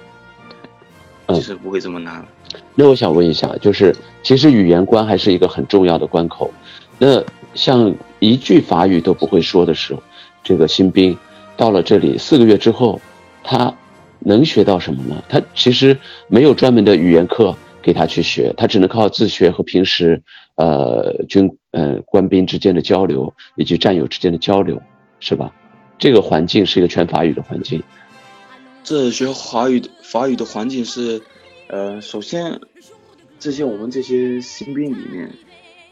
[1.29, 2.27] 嗯就是不会这么难了。
[2.75, 6.51] 那我想问一下，就是其实语言关还是一个很重要的关口。
[6.97, 10.01] 那像一句法语都不会说的时候，
[10.43, 11.17] 这个新兵
[11.55, 12.99] 到了这里四个月之后，
[13.43, 13.73] 他
[14.19, 15.23] 能学到什么呢？
[15.29, 20.21] 他其实没有专门的语言课给他去学，他只能靠自学和平时
[20.55, 24.81] 呃军呃官兵之间的交流以及战友之间的交流，
[25.19, 25.53] 是吧？
[25.97, 27.83] 这个环境是一个全法语的环境。
[28.83, 31.21] 这学华语的法语的环境是，
[31.67, 32.59] 呃，首先，
[33.39, 35.31] 这些我们这些新兵里面，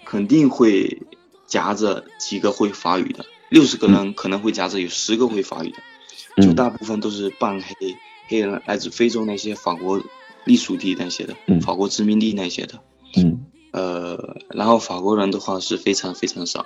[0.06, 1.04] 肯定会
[1.46, 7.96] 夹着几个会法语的，六十个人可能会夹着有十个会法语的，就嗯大部分都是半黑
[8.28, 10.02] 黑人，来自非洲那些法国
[10.46, 11.62] 隶属地那些的，嗯。
[11.62, 12.80] 法国殖民地那些的，
[13.18, 13.46] 嗯。
[13.72, 16.66] 呃，然后法国人的话是非常非常少，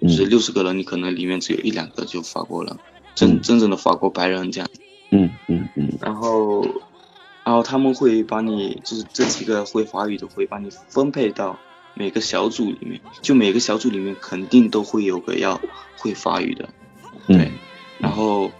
[0.00, 0.08] 嗯。
[0.08, 2.76] 就是六十个人，你可能里面只有一两个就法国人，
[3.14, 3.42] 真嗯。
[3.42, 4.68] 真正的法国白人这样。
[5.10, 6.62] 嗯嗯嗯然后，
[7.44, 11.58] 然后他们会把你，就是这几个会法语的会把你分配到
[11.94, 15.60] 每个小组里面，就每个小组里面肯定都会有个要
[15.96, 16.68] 会法语的，
[17.26, 17.52] 对嗯。
[17.98, 18.50] 然后，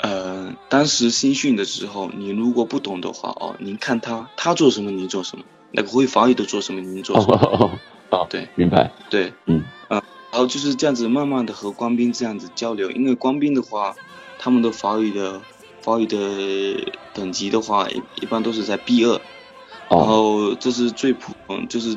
[0.00, 7.36] 呃，当时新训的时候，你如果不懂的话，哦，您看他他做什么，您做什么；那个会法语的做什么，您做哦什么。
[7.36, 7.70] 哦
[8.10, 8.90] 哦，对明白。
[9.10, 9.62] 对，嗯
[10.32, 13.96] 然后就是这样子慢慢的和官兵这样子交流，因为官兵的话，
[14.42, 15.44] 他们的法语的
[15.82, 16.18] 法语的
[17.12, 19.12] 等级的话，一一般都是在 B 二，
[19.90, 21.94] 然哦后这是最普通，就是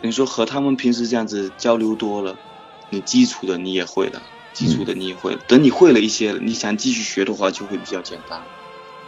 [0.00, 2.38] 等于说和他们平时这样子交流多了，
[2.90, 4.22] 你基础的你也会了，
[4.54, 8.48] 基础的你也会了，等你会了一些，你想继续学的话就会比较简单。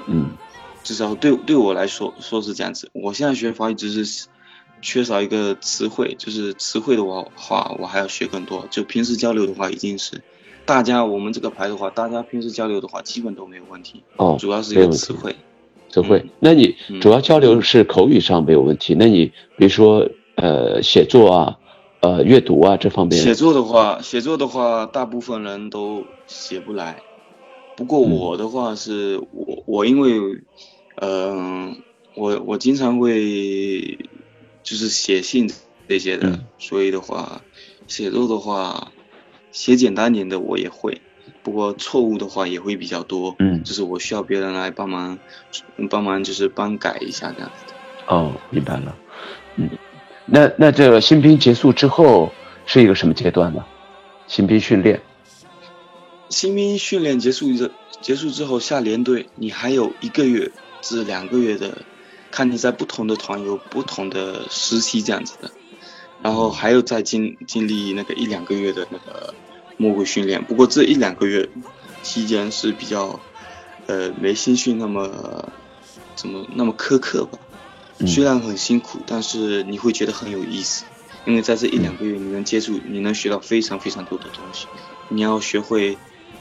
[0.07, 0.37] 嗯
[0.83, 2.91] 至少对对我来说说是这样子。
[2.93, 4.29] 我现在学法语只是
[4.83, 8.69] 缺少一个词汇，就是词汇的话话我还要学更多。
[8.71, 10.23] 就平时交流的话，已经是
[10.67, 15.35] 大家我们这个牌的话，大家平时交流的话基本都没有问题，哦，主要是有词汇。
[15.91, 16.31] 词汇嗯。
[16.41, 21.59] 那你嗯主要交流是口语上没有问题，那你比如说呃写作啊、
[22.01, 27.03] 呃阅读啊这方面，写作的话，写作的话，大部分人都写不来。
[27.77, 30.43] 不过嗯我的话是，我我因为，
[30.97, 31.77] 嗯、
[32.15, 33.99] 我我经常会
[34.63, 35.51] 就是写信
[35.89, 37.43] 这些的，嗯所以的话，
[37.87, 38.93] 写作的话，
[39.55, 41.01] 写简单点的我也会，
[41.45, 43.37] 不过错误的话也会比较多。
[43.39, 45.17] 嗯就是我需要别人来帮忙，
[45.89, 48.15] 帮忙就是帮改一下这样子的。
[48.15, 48.97] 哦，明白了。
[49.55, 49.71] 嗯，
[50.27, 52.33] 那那这个新兵结束之后
[52.67, 53.65] 是一个什么阶段呢？
[54.27, 55.01] 新兵训练。
[56.31, 61.79] 新兵训练结束之结束之后下连队，你还有一个月至两个月的，
[62.33, 65.49] 看你在不同的团有不同的时期这样子的，
[66.25, 69.35] 然后还有再经经历那个一两个月的那个
[69.77, 70.43] 魔鬼训练。
[70.47, 71.51] 不过这一两个月
[72.03, 73.21] 期间是比较，
[73.85, 75.53] 呃，没新训那么
[76.17, 77.39] 怎么那么苛刻吧。
[77.99, 80.87] 嗯虽然很辛苦，但是你会觉得很有意思，
[81.27, 84.67] 因为在这一两个月你能接触，你能学到非常非常多的东西。
[85.11, 85.99] 你要学会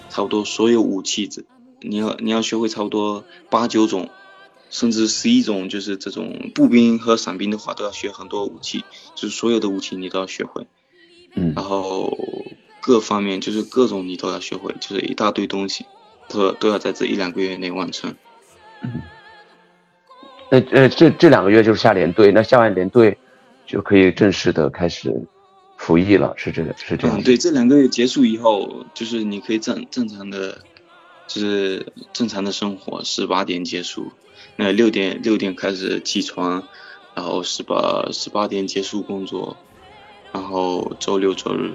[0.09, 1.43] 差不多所有武器，这
[1.81, 4.09] 你要你要学会差不多八九种，
[4.73, 8.83] 甚至十一种，就是这种步兵和伞兵的话都要学很多武器，
[9.13, 10.65] 就是所有的武器你都要学会。
[11.35, 12.17] 嗯然后
[12.81, 15.85] 各方面就是各种你都要学会，就是一大堆东西，
[16.27, 18.15] 都都要在这一两个月内完成。
[18.81, 19.01] 嗯
[20.49, 23.15] 那呃，这这两个月就是下连队，那下完连队
[23.67, 25.13] 就可以正式的开始
[25.77, 27.23] 服役了，是这个是这样嗯，。
[27.23, 30.63] 对，这两个月结束以后，就是你可以正正常的，
[31.27, 34.11] 就是正常的生活，十八点结束，
[34.55, 36.63] 那六点六点开始起床，
[37.15, 39.57] 然后十八十八点结束工作，
[40.31, 41.71] 然后周六周日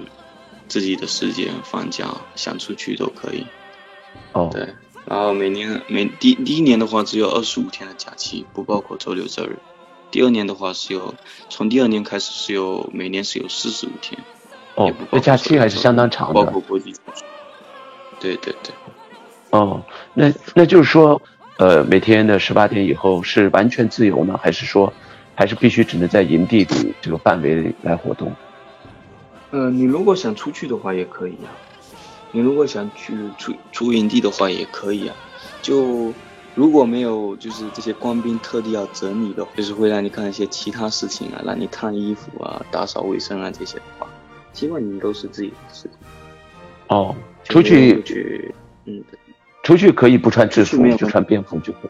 [0.67, 3.45] 自己的时间放假，想出去都可以。
[4.33, 4.73] 哦，对，
[5.05, 9.59] 然后每年每第第一年的话只有二十五天的假期，不包括周六周日。
[10.11, 11.13] 第二年的话是有，
[11.49, 14.19] 从第二年开始是有每年是有四十五天。
[14.75, 16.61] 哦那假期还是相当长的包括。
[16.61, 16.93] 国际。
[18.19, 18.73] 对对对，
[19.51, 19.81] 哦，
[20.13, 21.21] 那那就是说，
[21.59, 24.93] 呃，每天的十八点以后是完全自由呢，还是说，
[25.35, 28.31] 还是必须只能在营地里这个范围里来活动？
[29.51, 31.51] 呃，你如果想出去的话也可以啊，
[32.31, 35.15] 你如果想去出出营地的话也可以啊，
[35.61, 36.13] 就
[36.55, 44.07] 如果没有就是这些官兵特地要整你的，就是会让你干一些其他事情啊，让你烫衣服啊、打扫卫生啊这些的话，
[44.53, 45.91] 基本你都是自己的事情。
[46.87, 49.03] 哦，出去去，嗯，
[49.63, 51.89] 出去可以不穿制服就穿便服就可以。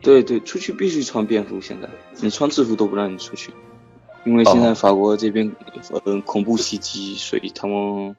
[0.00, 1.88] 对对，出去必须穿便服，现在
[2.20, 3.52] 你穿制服都不让你出去，
[4.24, 5.50] 因为现在哦法国这边
[6.04, 8.14] 呃恐怖袭击，所以他们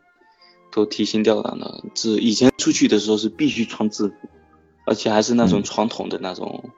[0.71, 1.83] 都提心吊胆的。
[1.93, 4.13] 这以前出去的时候是必须穿制服，
[4.85, 6.69] 而且还是那种嗯传统的那种，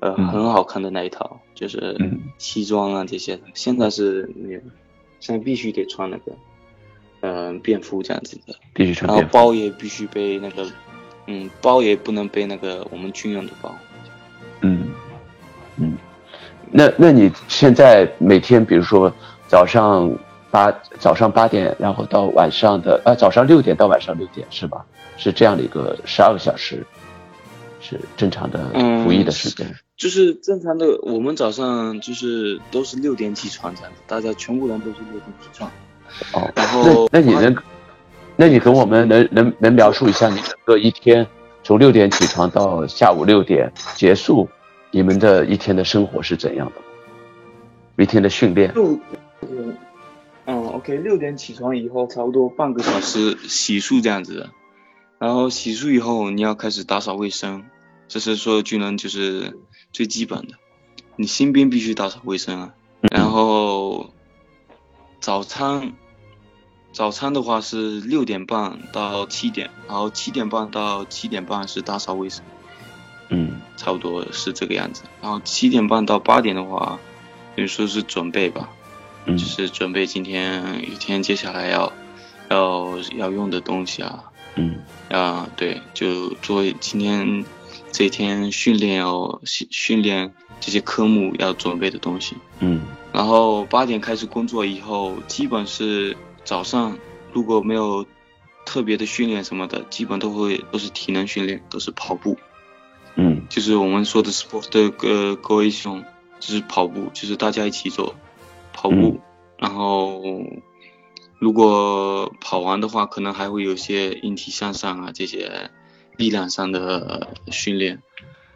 [0.00, 3.42] 呃，嗯很好看的那一套，就是嗯西装啊这些的。
[3.52, 4.60] 现在是没有，
[5.20, 6.32] 现在必须得穿那个，
[7.20, 8.54] 嗯、便服这样子的。
[8.72, 9.28] 必须穿然后。
[9.30, 10.66] 包也必须背那个，
[11.30, 13.74] 嗯，包也不能背那个我们军用的包。
[14.62, 14.88] 嗯
[15.76, 15.96] 嗯，
[16.70, 19.12] 那那你现在每天，比如说
[19.46, 20.10] 早上
[20.50, 24.84] 八早上八点，然后到晚上的啊早上六点到晚上六点是吧？
[25.18, 26.82] 是这样的一个十二个小时，
[27.80, 29.66] 是正常的嗯服役的时间。
[29.96, 35.70] 就是正常的，我们早上就是都是六点起床这样子，大家全部人都是六点起床。
[36.32, 37.54] 哦，然后那那你能，
[38.40, 41.26] 那你跟我们能能能描述一下你整个一天
[41.64, 44.48] 从六点起床到下午六点结束，
[44.92, 48.02] 你们的一天的生活是怎样的？
[48.02, 48.72] 一天的训练。
[48.72, 48.96] 六，
[50.46, 54.50] 嗯，OK，六点起床以后，差不多半个小时洗漱这样子的，
[55.18, 57.64] 然后洗漱以后你要开始打扫卫生，
[58.06, 59.58] 这是所有军人就是
[59.92, 60.54] 最基本的，
[61.16, 62.74] 你新兵必须打扫卫生啊，
[63.10, 64.10] 然后
[65.18, 65.92] 早餐，
[66.92, 72.44] 早餐的话是六点半到七点，然后七点半到七点半是打扫卫生。
[73.30, 75.02] 嗯差不多是这个样子。
[75.20, 76.98] 然后七点半到八点的话，
[77.54, 78.68] 等于说是准备吧，
[79.26, 81.92] 嗯就是准备今天一天接下来要
[82.48, 84.24] 要要用的东西啊
[84.56, 87.44] 嗯啊，对，就做今天
[87.92, 92.34] 这一天训练要训训练这些科目要准备的东西。
[92.60, 92.80] 嗯
[93.12, 96.16] 然后八点开始工作以后，基本是
[96.48, 96.96] 早上
[97.30, 98.06] 如果没有
[98.64, 102.38] 特别的训练什么的，基本都会都是体能训练，都是跑步。
[103.16, 103.46] 嗯。
[103.50, 106.06] 就是我们说的 sport 的呃 cohesion，
[106.40, 108.14] 就是跑步，就是大家一起做
[108.72, 109.20] 跑步，
[109.58, 110.22] 然后
[111.38, 115.70] 如果跑完的话，可能还会有些引体向上啊这些
[116.16, 118.02] 力量上的训练，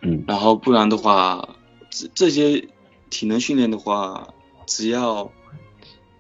[0.00, 0.24] 嗯。
[0.26, 1.56] 然后不然的话，
[1.90, 2.68] 这这些
[3.10, 4.28] 体能训练的话，
[4.66, 5.30] 只要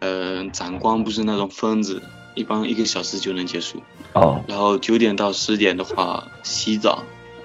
[0.02, 2.02] 呃展光不是那种疯子，
[2.34, 3.80] 一般一个小时就能结束。
[4.14, 7.04] 哦然后九点到十点的话，洗澡。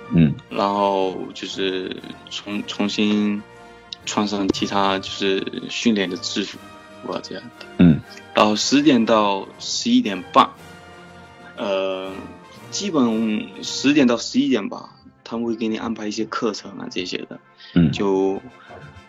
[0.10, 1.98] 嗯然后就是
[2.30, 3.44] 重重新
[4.06, 6.58] 穿上其他就是训练的制服
[7.08, 7.66] 哇这样的。
[7.80, 8.00] 嗯
[8.34, 10.50] 然后十点到十一点半，
[11.58, 12.12] 呃，
[12.72, 14.90] 基本十点到十一点吧，
[15.24, 17.40] 他们会给你安排一些课程啊这些的，
[17.76, 18.42] 嗯就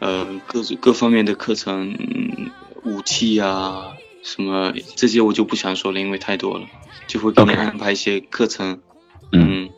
[0.01, 2.51] 呃各种各方面的课程，嗯
[2.89, 6.66] 武器啊什么这些我就不想说了，因为太多了，
[7.07, 8.80] 就会给你安排一些课程。
[9.30, 9.70] 嗯嗯，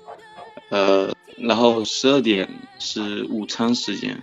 [0.70, 2.48] 呃，然后十二点
[2.78, 4.22] 是午餐时间，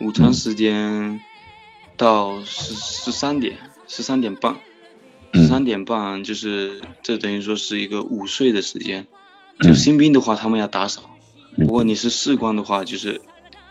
[0.00, 1.20] 午餐时间
[1.96, 3.56] 到十十三点，
[3.86, 4.56] 十三点半，
[5.32, 9.06] 嗯十三点半就是这等于说是一个午睡的时间。
[9.60, 11.02] 就嗯新兵的话，他们要打扫；
[11.56, 13.20] 嗯如果你是士官的话，就是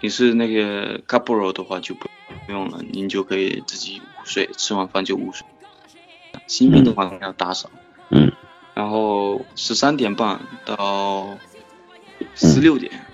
[0.02, 2.08] 你是那个 caporal 的话，就不
[2.48, 5.46] 用了，您就可以自己午睡，吃完饭就午睡。
[6.48, 7.70] 新兵的话要打扫。
[8.10, 8.32] 嗯。
[8.74, 11.38] 然后十三点半到
[12.36, 13.06] 十六点，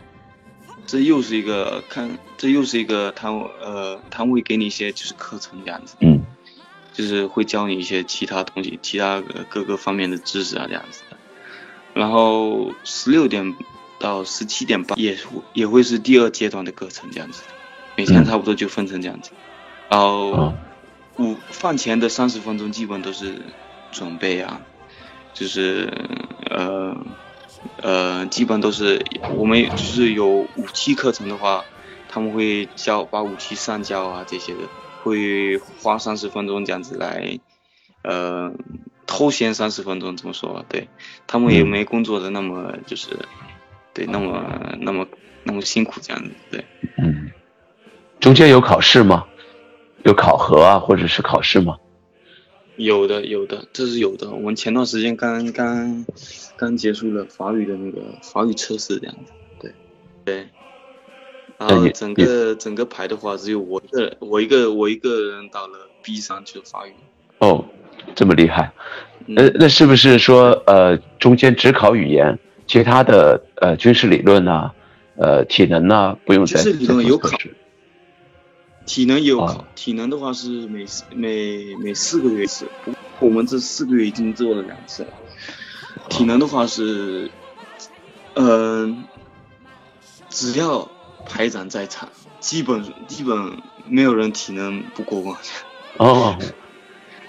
[0.86, 5.96] 这又是一个看，这又是一个摊呃摊位给你一些就是课程这样子。
[6.00, 6.26] 嗯。
[6.94, 11.18] 就是会教你一些其他东西，其他各个方面的知识啊这样子的。
[11.96, 13.56] 然后十六点
[14.00, 15.18] 到十七点半也
[15.54, 17.42] 也会是第二阶段的课程这样子，
[17.96, 19.32] 每天差不多就分成这样子。
[19.90, 20.54] 然后
[21.18, 23.42] 午饭前的三十分钟基本都是
[23.92, 24.62] 准备啊，
[25.34, 25.94] 就是
[26.50, 26.98] 呃
[27.82, 31.64] 呃基本都是我们就是有武器课程的话，
[32.10, 34.60] 他们会教把武器上交啊这些的。
[35.04, 37.38] 会花三十分钟这样子来，
[38.04, 38.54] 呃，
[39.06, 40.64] 偷闲三十分钟怎么说？
[40.70, 40.88] 对
[41.28, 43.10] 他们也没工作的那么就是，
[43.94, 45.06] 对，那么那么
[45.44, 46.64] 那么辛苦这样子，对。
[46.98, 47.32] 嗯。
[48.24, 49.26] 中间有考试吗？
[50.06, 51.76] 有考核啊，或者是考试吗？
[52.78, 54.32] 有的，有的，这是有的。
[54.32, 56.06] 我们前段时间刚刚
[56.56, 59.74] 刚结束了法语的那个法语测试这样子，对，
[60.24, 60.48] 对。
[61.58, 66.94] 然后整个整个排的话，只有我一个，我一个我一个人到了 B 上去法语。
[67.40, 67.66] 哦，
[68.16, 68.72] 这么厉害，
[69.36, 74.72] 呃，那是不是说呃中间只考语言，其他的呃军事理论呐，
[75.18, 77.30] 呃体能呐不用再军事理论有考，
[78.86, 82.68] 体能也有考，体能的话是每每每四个月一次，
[83.20, 85.10] 我们这四个月已经做了两次了。
[86.10, 87.32] 体能的话是，
[88.36, 89.06] 嗯，
[90.30, 90.90] 只要。
[91.26, 92.10] 排长在场，
[92.42, 93.58] 基本基本
[93.88, 95.38] 没有人体能不过关。
[95.96, 96.38] 哦，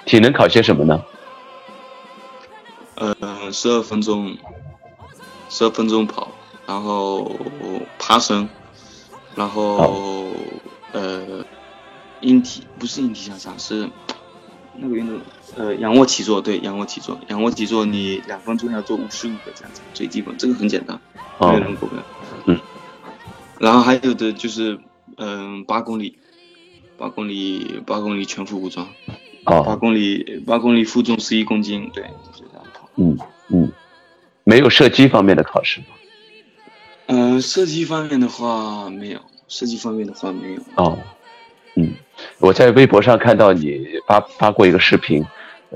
[0.05, 1.01] 体能考些什么呢？
[2.97, 4.37] 呃，十二分钟，
[5.49, 6.33] 十二分钟跑，
[6.67, 7.37] 然后
[7.97, 8.49] 爬绳，
[9.37, 10.33] 然后
[10.95, 11.45] 呃，
[12.21, 13.91] 引体不是引体向上，是
[14.77, 15.21] 那个运动，
[15.57, 20.99] 呃，仰卧起坐，对，仰卧起坐，仰卧起坐，你两分钟要做五十五个这样子，最基本，这个很简单，
[21.41, 22.03] 没有人过关。
[22.47, 22.59] 嗯。
[23.59, 24.79] 然后还有的就是，
[25.17, 26.19] 嗯，八公里，
[26.97, 28.89] 八公里，八公里全副武装，
[29.45, 32.89] 哦，八公里，八公里负重十一公斤，对，就这样跑。
[32.97, 33.19] 嗯
[33.49, 33.73] 嗯，
[34.45, 35.87] 没有射击方面的考试吗？
[37.07, 40.61] 嗯，射击方面的话没有，射击方面的话没有。
[40.77, 40.99] 哦，
[41.77, 41.93] 嗯，
[42.39, 45.25] 我在微博上看到你发发过一个视频，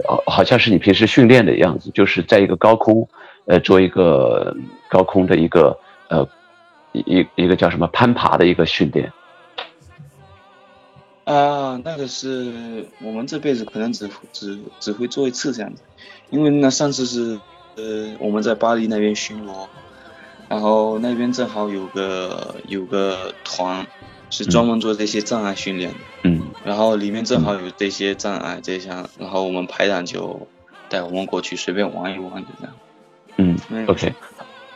[0.06, 3.08] 好好像是你平时训练的样子，就是在一个高空，
[3.46, 4.56] 呃，做一个
[4.88, 6.28] 高空的一个呃。
[6.92, 9.12] 一一个叫什么攀爬的一个训练
[11.24, 15.82] 啊，那个是我们这辈子可能只只只会做一次这样子，
[16.30, 17.38] 因为那上次是
[17.76, 19.66] 呃我们在巴黎那边巡逻，
[20.48, 23.86] 然后那边正好有个有个团
[24.30, 28.88] 是专门做这些障碍训练的，嗯，然后里面正好有这些障碍这些，
[29.18, 30.48] 然后我们排长就
[30.88, 32.74] 带我们过去随便玩一玩就这样，
[33.36, 34.12] 嗯，OK，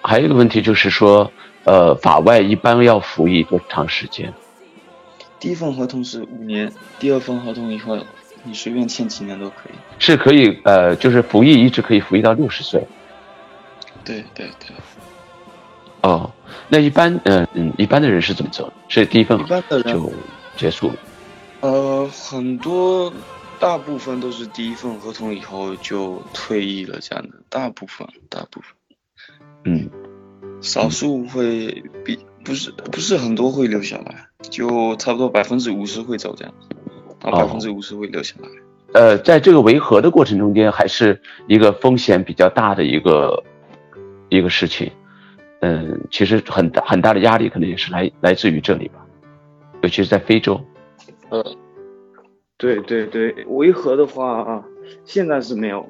[0.02, 1.30] 还有一个问题就是说。
[1.64, 4.34] 呃，法外一般要服役多长时间？
[5.38, 7.96] 第一份合同是五年，第二份合同以后
[8.42, 9.72] 你随便签几年都可以。
[10.00, 12.82] 是可以，呃，就是服役一直可以服役到六十岁。
[14.04, 14.74] 对对对。
[16.02, 16.30] 哦，
[16.68, 18.72] 那一般，嗯嗯，一般的人是怎么走？
[18.88, 19.38] 是第一份
[19.84, 20.12] 就
[20.56, 20.94] 结束了？
[21.60, 23.12] 呃，很多，
[23.58, 28.70] 大部分都是第一份合同以后就退役了，这样的，大部分，大部分。
[29.64, 29.90] 嗯。
[30.60, 36.54] 少数会比不是不是很多会留下来，就差不多百分之五十会走这样，
[37.18, 38.48] 到百分之五十会留下来。
[38.92, 43.42] 呃，在这个维和的过程中间，还是一个风险比较大的一个
[44.28, 44.90] 一个事情。
[45.62, 49.06] 嗯，其实很大很大的压力可能也是来来自于这里吧，
[49.82, 50.60] 尤其是在非洲。
[51.30, 51.42] 呃，
[52.58, 54.62] 对对对，维和的话，
[55.04, 55.86] 现在是没有，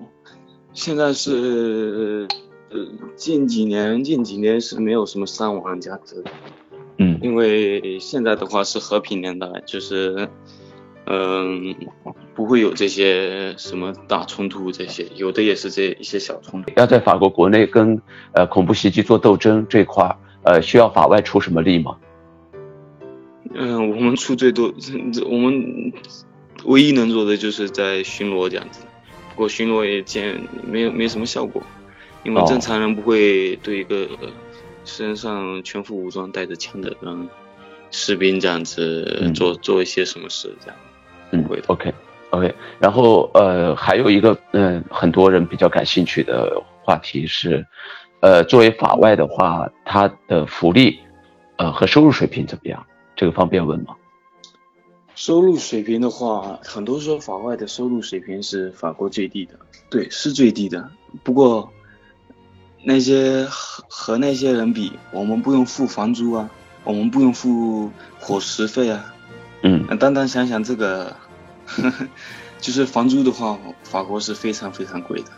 [0.73, 2.27] 现在是。
[2.75, 2.79] 呃，
[3.17, 6.25] 近几年近几年是没有什么伤亡价值，
[6.97, 10.27] 嗯，因为现在的话是和平年代，就是，
[11.07, 11.75] 嗯，
[12.35, 16.71] 不会有这些什么大冲突，这些有的也是这一些小冲突。
[16.77, 18.01] 要在法国国内跟
[18.33, 21.97] 呃恐怖袭击做斗争这块，呃，需要法外出什么力吗？
[23.55, 24.73] 嗯，我们出最多，
[25.29, 25.93] 我们
[26.65, 28.81] 唯一能做的就是在巡逻这样子，
[29.31, 31.63] 不过巡逻也见没有没什么效果。
[32.25, 34.09] 因为正常人不会对一个
[34.85, 37.29] 身上全副武装带着枪的人
[37.91, 40.77] 士兵这样子做做一些什么事这样，
[41.33, 41.45] 嗯。
[41.67, 41.93] OK
[42.31, 47.67] OK，然后呃还有一个嗯很多人比较感兴趣的话题是，
[48.21, 50.99] 呃作为法外的话，他的福利
[51.57, 52.87] 呃和收入水平怎么样？
[53.15, 53.95] 这个方便问吗？
[55.15, 59.53] 收入水平的话，很多说法外的收入水平是法国最低的，
[59.91, 60.91] 对，是最低的。
[61.23, 61.71] 不过
[62.83, 66.49] 那些和和那些人比，我们不用付房租啊，
[66.83, 69.05] 我们不用付伙食费啊。
[69.65, 71.15] 嗯单单想想这个，
[72.61, 75.31] 就是房租的话，法国是非常非常贵的。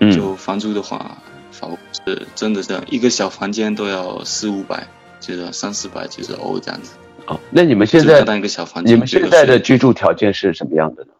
[0.00, 1.18] 嗯就房租的话，
[1.50, 4.88] 法国是真的是一个小房间都要四五百，
[5.20, 6.92] 就是三四百就是欧这样子。
[7.26, 11.10] 哦，那你们现在就单单一个小房间，你们现在的居住条件是什么样的呢？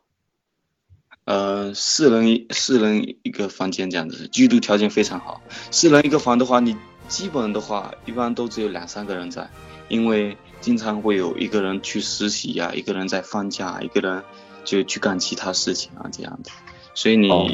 [1.27, 5.43] 呃四人一四人一个房间这样子，居住条件非常好。
[5.71, 6.75] 四人一个房的话，你
[7.07, 9.49] 基本的话一般都只有两三个人在，
[9.89, 14.23] 因为经常会有一个人去实习呀、一个人在放假，一个人
[14.65, 16.51] 就去干其他事情啊这样的。
[16.95, 17.49] 所以你、哦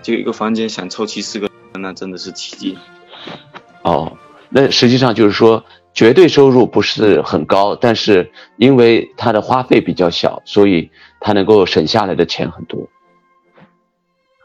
[0.00, 2.78] 就一个房间想凑齐四个人，那真的是奇迹。
[3.82, 4.16] 哦，
[4.48, 5.62] 那实际上就是说，
[5.92, 10.88] 绝对收入不是很高，但是因为它的花费比较小，所以
[11.20, 12.88] 它能够省下来的钱很多。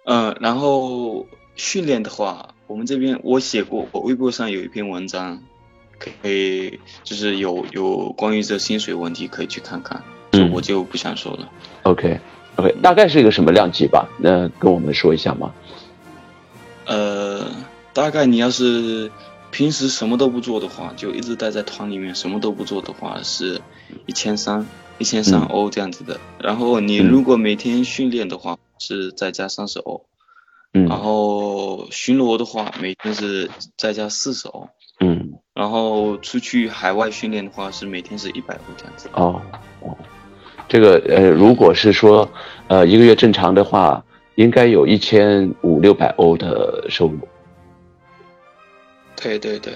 [0.06, 1.26] 嗯，然后
[1.56, 5.42] 训练的话，我们这边我写过，我微博上有一篇文章，
[6.00, 11.50] 可以就是有有关于这薪水问题可以去看看，嗯我就不想说了。
[11.84, 12.20] OK
[12.56, 14.08] OK，大概是一个什么量级吧？
[14.20, 15.54] 那跟我们说一下吗？
[16.86, 17.46] 呃，
[17.94, 19.10] 大概你要是
[19.52, 23.62] 平时什么都不做的话，就一直待在团里面什么都不做的话，是
[24.06, 24.68] 一千三
[24.98, 26.20] 一千三嗯欧这样子的。
[26.40, 30.06] 然后你嗯如果每天训练的话，是再加三十欧。
[30.76, 34.70] 嗯然后巡逻的话，每天是再加四十欧。
[35.00, 39.08] 嗯然后出去海外训练的话，是每天是一百欧这样子。
[39.14, 39.42] 哦
[39.82, 39.96] 哦，
[40.68, 42.28] 这个呃，如果是说
[42.68, 44.04] 呃一个月正常的话，
[44.36, 47.20] 应该有一千五六百欧的收入。
[49.16, 49.74] 对对对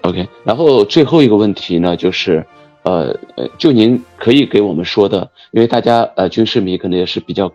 [0.00, 2.44] ，OK，然后最后一个问题呢，就是，
[2.82, 7.52] 呃呃，就您可以给我们说的，因为大家呃军事迷可能也是比较，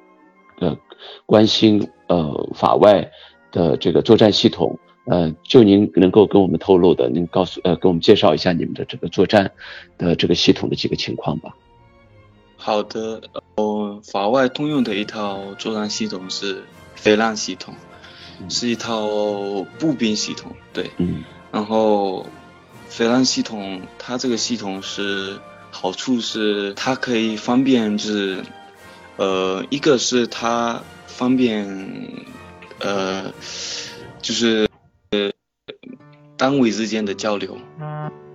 [0.60, 0.78] 呃
[1.26, 3.10] 关心呃法外
[3.52, 4.78] 的这个作战系统，
[5.10, 9.52] 呃，就您能够跟我们透露的，您告诉呃给我们介绍一下你们的这个作战
[9.98, 11.56] 的这个系统的几个情况吧。
[12.56, 13.22] 好的。
[13.56, 16.64] 呃，法外通用的一套作战系统是
[16.96, 17.74] 飞浪系统，
[18.48, 19.08] 是一套
[19.80, 20.56] 步兵系统。
[20.72, 22.28] 对，嗯然后
[22.88, 25.40] 飞浪系统它这个系统是
[25.72, 28.44] 好处是它可以方便就是，
[29.18, 31.68] 呃，一个是它方便，
[32.80, 33.34] 呃，
[34.22, 34.69] 就是
[35.12, 35.32] 呃
[36.38, 37.58] 单位之间的交流，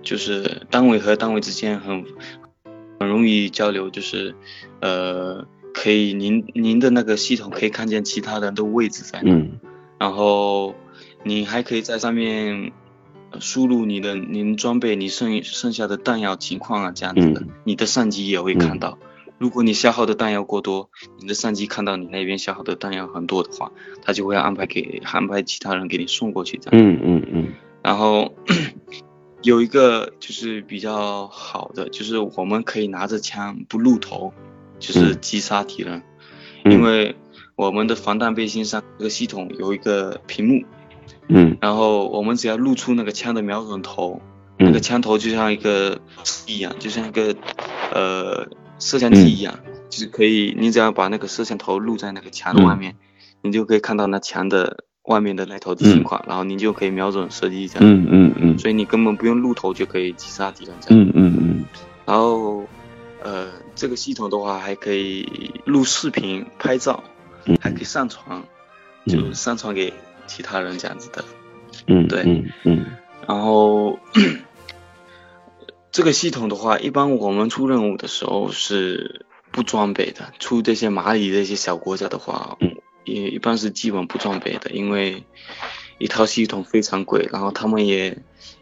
[0.01, 2.05] 就是单位和单位之间很
[2.99, 4.35] 很容易交流，就是
[4.81, 9.31] 呃可以您您的那个系统可以看见其他人的位置在哪。
[9.31, 9.59] 嗯
[9.97, 10.75] 然后
[11.23, 12.73] 你还可以在上面
[13.31, 18.99] 呃输入你的您装备你剩剩下的弹药情况啊，这样子的，嗯你的上级也会看到。
[19.37, 23.71] 如果你消耗的弹药过多，你的上级看到你那边消耗的弹药很多的话，
[24.01, 26.79] 他就会安排给安排其他人给你送过去这样。
[26.79, 28.33] 嗯嗯嗯然后
[29.43, 34.33] 有一个就是比较好的，就是我们可以拿着枪不露头，
[34.79, 36.01] 就是嗯击杀敌人。
[36.63, 37.15] 嗯，因为
[37.55, 40.65] 我们的防弹背心上这个系统有一个屏幕，
[41.27, 44.19] 嗯然后我们只要露出那个枪的瞄准头，
[44.57, 45.99] 那个嗯枪头就像一个
[46.47, 47.35] 一样，就像一个
[47.91, 48.47] 呃
[48.79, 49.59] 摄像机一样，
[49.89, 52.95] 就是可以，你只要把那个摄像头露在那个墙的外面，
[53.41, 58.59] 你就可以看到那墙的外面的那头的情况，然后你就可以瞄准射击这样，嗯嗯嗯。
[58.59, 61.03] 所以你根本不用露头就可以击杀敌人这样。
[61.03, 61.65] 嗯嗯嗯。
[62.05, 62.65] 然后
[63.23, 67.03] 呃这个系统的话还可以录视频、拍照，
[67.45, 67.57] 嗯。
[67.61, 68.43] 还可以上传，
[69.05, 69.13] 嗯。
[69.13, 69.93] 就上传给
[70.27, 71.23] 其他人这样子的。
[71.87, 72.23] 嗯，对。
[72.25, 72.85] 嗯嗯。
[73.27, 73.97] 然后
[75.95, 80.33] 这个系统的话，一般我们出任务的时候是不装备的。
[80.39, 82.75] 出这些马里这些小国家的话，嗯
[83.05, 85.23] 也一般是基本不装备的，因为
[85.97, 88.17] 一套系统非常贵，然后他们也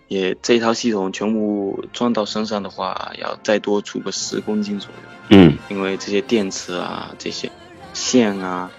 [0.08, 5.10] 也这一套系统全部装到身上的话，要再多出个十公斤左右。
[5.30, 7.52] 嗯因为这些电池啊、这些
[7.94, 8.70] 线啊，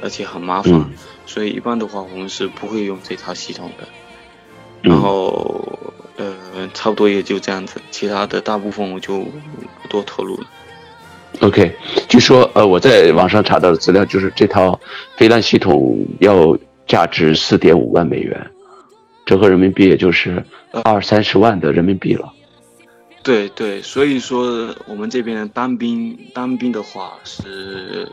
[0.00, 0.92] 而且很麻烦，嗯
[1.26, 3.84] 所以一般的话我们是不会用这套系统的。
[4.84, 5.89] 嗯然后
[6.54, 9.18] 呃，差不多也就这样子，其他的大部分我就
[9.82, 10.46] 不多透露了。
[11.40, 11.74] OK，
[12.08, 14.78] 据说呃，我在网上查到的资料就是这套
[15.16, 18.50] 飞弹系统要价值四点五万美元，
[19.24, 20.44] 折合人民币也就是
[20.84, 22.32] 二三十万的人民币了。
[23.22, 28.08] 对对，所以说我们这边的单兵单兵的话是，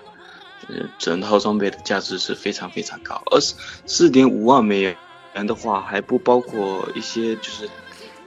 [0.68, 7.68] 呃，整套装备的价值是非常非常高，而四点五万美元的话还不包括一些就是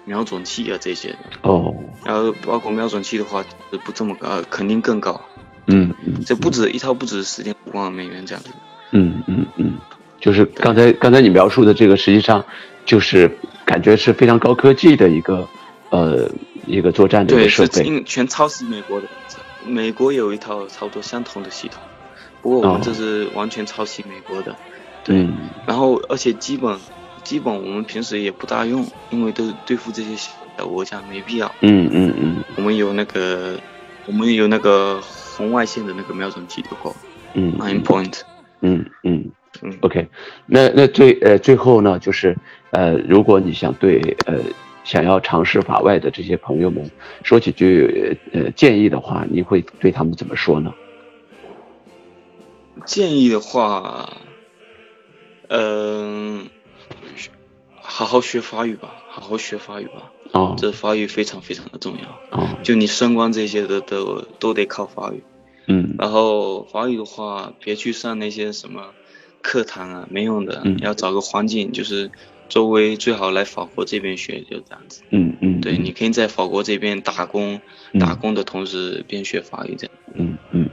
[0.04, 1.18] 瞄准器啊这些的。
[1.42, 1.74] 哦
[2.04, 3.44] 然后包括瞄准器的话，
[3.84, 5.20] 不这么高，肯定更高。
[5.66, 8.50] 嗯嗯这不止一套，不止十点五万美元这样子。
[8.92, 9.74] 嗯嗯嗯，
[10.18, 12.44] 就是刚才刚才你描述的这个，实际上
[12.84, 13.30] 就是
[13.64, 15.46] 感觉是非常高科技的一个
[15.90, 16.28] 呃
[16.66, 18.02] 一个作战的一对，个设备。
[18.04, 19.06] 全抄袭美国的，
[19.64, 21.80] 美国有一套差不多相同的系统，
[22.42, 24.56] 不过我哦们这是完全抄袭美国的。
[25.04, 26.76] 对，嗯然后而且基本
[27.24, 31.54] 基本我们平时也不大用，因为都对付这些小国家没必要。
[31.60, 32.44] 嗯嗯嗯。
[32.56, 33.60] 我们有那个
[34.06, 36.96] 我们有那个红外线的那个瞄准器就够
[37.34, 38.20] 嗯，nine point，
[38.60, 39.30] 嗯嗯。
[39.62, 40.08] 嗯，，OK，
[40.46, 42.36] 那那最呃最后呢，就是
[42.70, 44.38] 呃，如果你想对呃
[44.84, 46.88] 想要尝试法外的这些朋友们
[47.24, 50.72] 说几句呃建议的话，你会对他们怎么说呢？
[52.86, 54.08] 建议的话，
[55.48, 56.59] 嗯、学
[57.90, 62.38] 好好学法语吧，好好学法语吧，哦这法语非常非常的重要。
[62.38, 65.24] 哦就你升官这些的都都得靠法语。
[65.66, 68.94] 嗯然后法语的话，别去上那些什么
[69.42, 72.10] 课堂啊，没用的，嗯要找个环境，就是
[72.48, 75.02] 周围最好来法国这边学，就这样子。
[75.10, 77.60] 嗯嗯，对，你可以在法国这边打工，
[77.92, 79.94] 嗯打工的同时边学法语这样。
[80.14, 80.70] 嗯嗯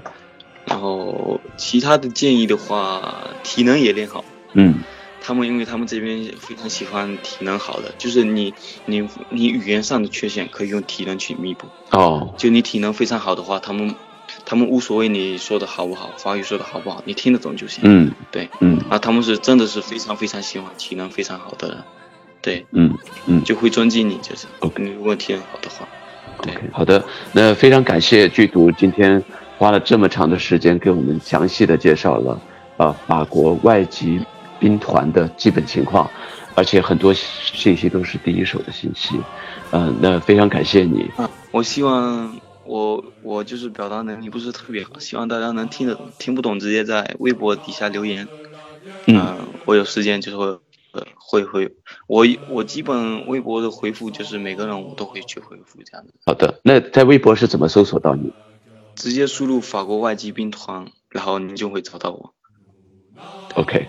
[0.65, 4.23] 然后其他的建议的话，体能也练好。
[4.53, 4.75] 嗯
[5.21, 8.53] 他们因为他们这边非常喜欢体能好的，就是你
[8.85, 11.67] 你你语言上的缺陷可以用体能去弥补。
[11.91, 12.33] 哦。
[12.37, 13.95] 就你体能非常好的话，他们
[14.45, 17.81] 他们无所谓你说的好不好，法语说的好不好，你听得懂就行。
[17.83, 18.11] 嗯。
[18.31, 18.79] 对，嗯。
[18.89, 21.77] 啊，他们是真的是非常非常喜欢体能非常好的人，
[22.41, 23.43] 对，嗯嗯。
[23.43, 24.47] 就会尊敬你，就是
[24.77, 25.87] 你如果体能好的话，
[26.41, 26.53] 对。
[26.71, 27.03] 好的，
[27.33, 29.21] 那非常感谢剧毒今天
[29.57, 32.39] 花了这么长的时间给我们详细的介绍了
[32.77, 34.19] 呃法国外籍
[34.59, 36.09] 兵团的基本情况，
[36.55, 39.19] 而且很多信息都是第一手的信息，
[39.71, 48.27] 呃，那非常感谢你，啊，我希望我我就是表达能力不是特别好，希望大家能听得懂，听不懂直接在微博底下留言，
[49.05, 49.19] 嗯。
[49.19, 50.45] 呃我有时间就会
[50.93, 51.75] 呃会会，
[52.07, 58.31] 我我基本微博的回复就是每个人我都会去回复这样子，好的，那在微博是怎么搜索到你？
[58.95, 62.33] 直接输入法国外籍兵团，然后你就会找到我。
[63.55, 63.87] OK，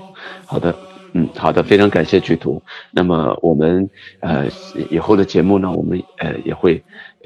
[0.51, 0.75] 好的，
[1.13, 2.63] 嗯，好的，非常感谢剧图。
[2.91, 3.91] 那么我们
[4.21, 4.47] 呃
[4.91, 6.83] 以后的节目呢，我们呃也会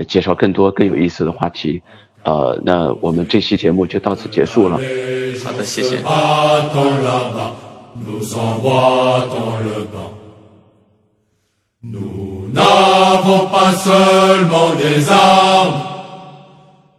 [0.08, 1.82] 介绍更多更有意思的话题。
[2.24, 4.76] 呃，那我们这期节目就到此结束了。
[5.44, 5.98] 好的，谢谢。
[5.98, 7.52] Attends là-bas,
[7.94, 10.14] nous envoie dans le banc.
[11.80, 15.80] Nous n'avons pas seulement des armes,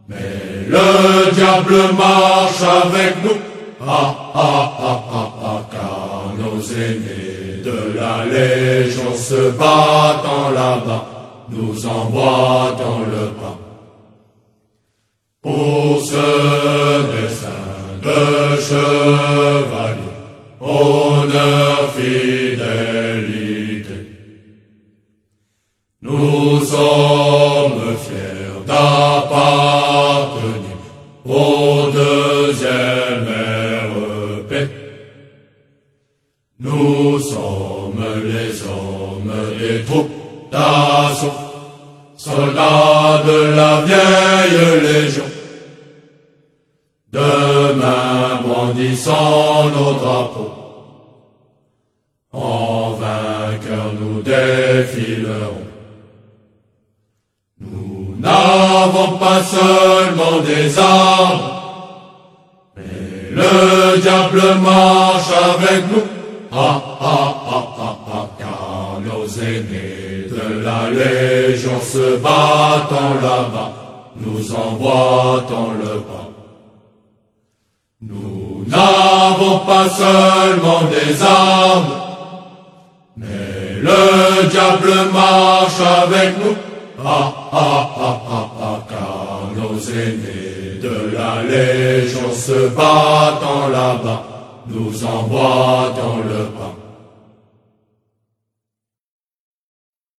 [0.08, 0.16] mais
[0.70, 3.38] le diable marche avec nous.
[3.86, 4.40] Ah, ah,
[4.80, 5.33] ah, ah, ah, car nos
[6.72, 11.06] aînés de la Légion se battant là-bas,
[11.50, 13.60] nous envoient dans le banc.
[15.42, 16.26] Pour ce
[17.14, 17.64] dessin
[18.02, 18.22] de
[18.68, 20.14] chevalier,
[20.62, 21.73] honneur,
[65.56, 66.04] avec nous.
[66.52, 73.74] Ah, ah, ah, ah, ah, car nos aînés de la Légion se battant là-bas,
[74.18, 75.44] nous envoient
[75.82, 76.30] le bas.
[78.02, 81.94] Nous n'avons pas seulement des armes,
[83.18, 86.56] mais le diable marche avec nous.
[87.06, 94.23] Ah, ah, ah, ah, ah, car nos aînés de la Légion se battant là-bas,
[94.68, 96.53] nous envoient dans le.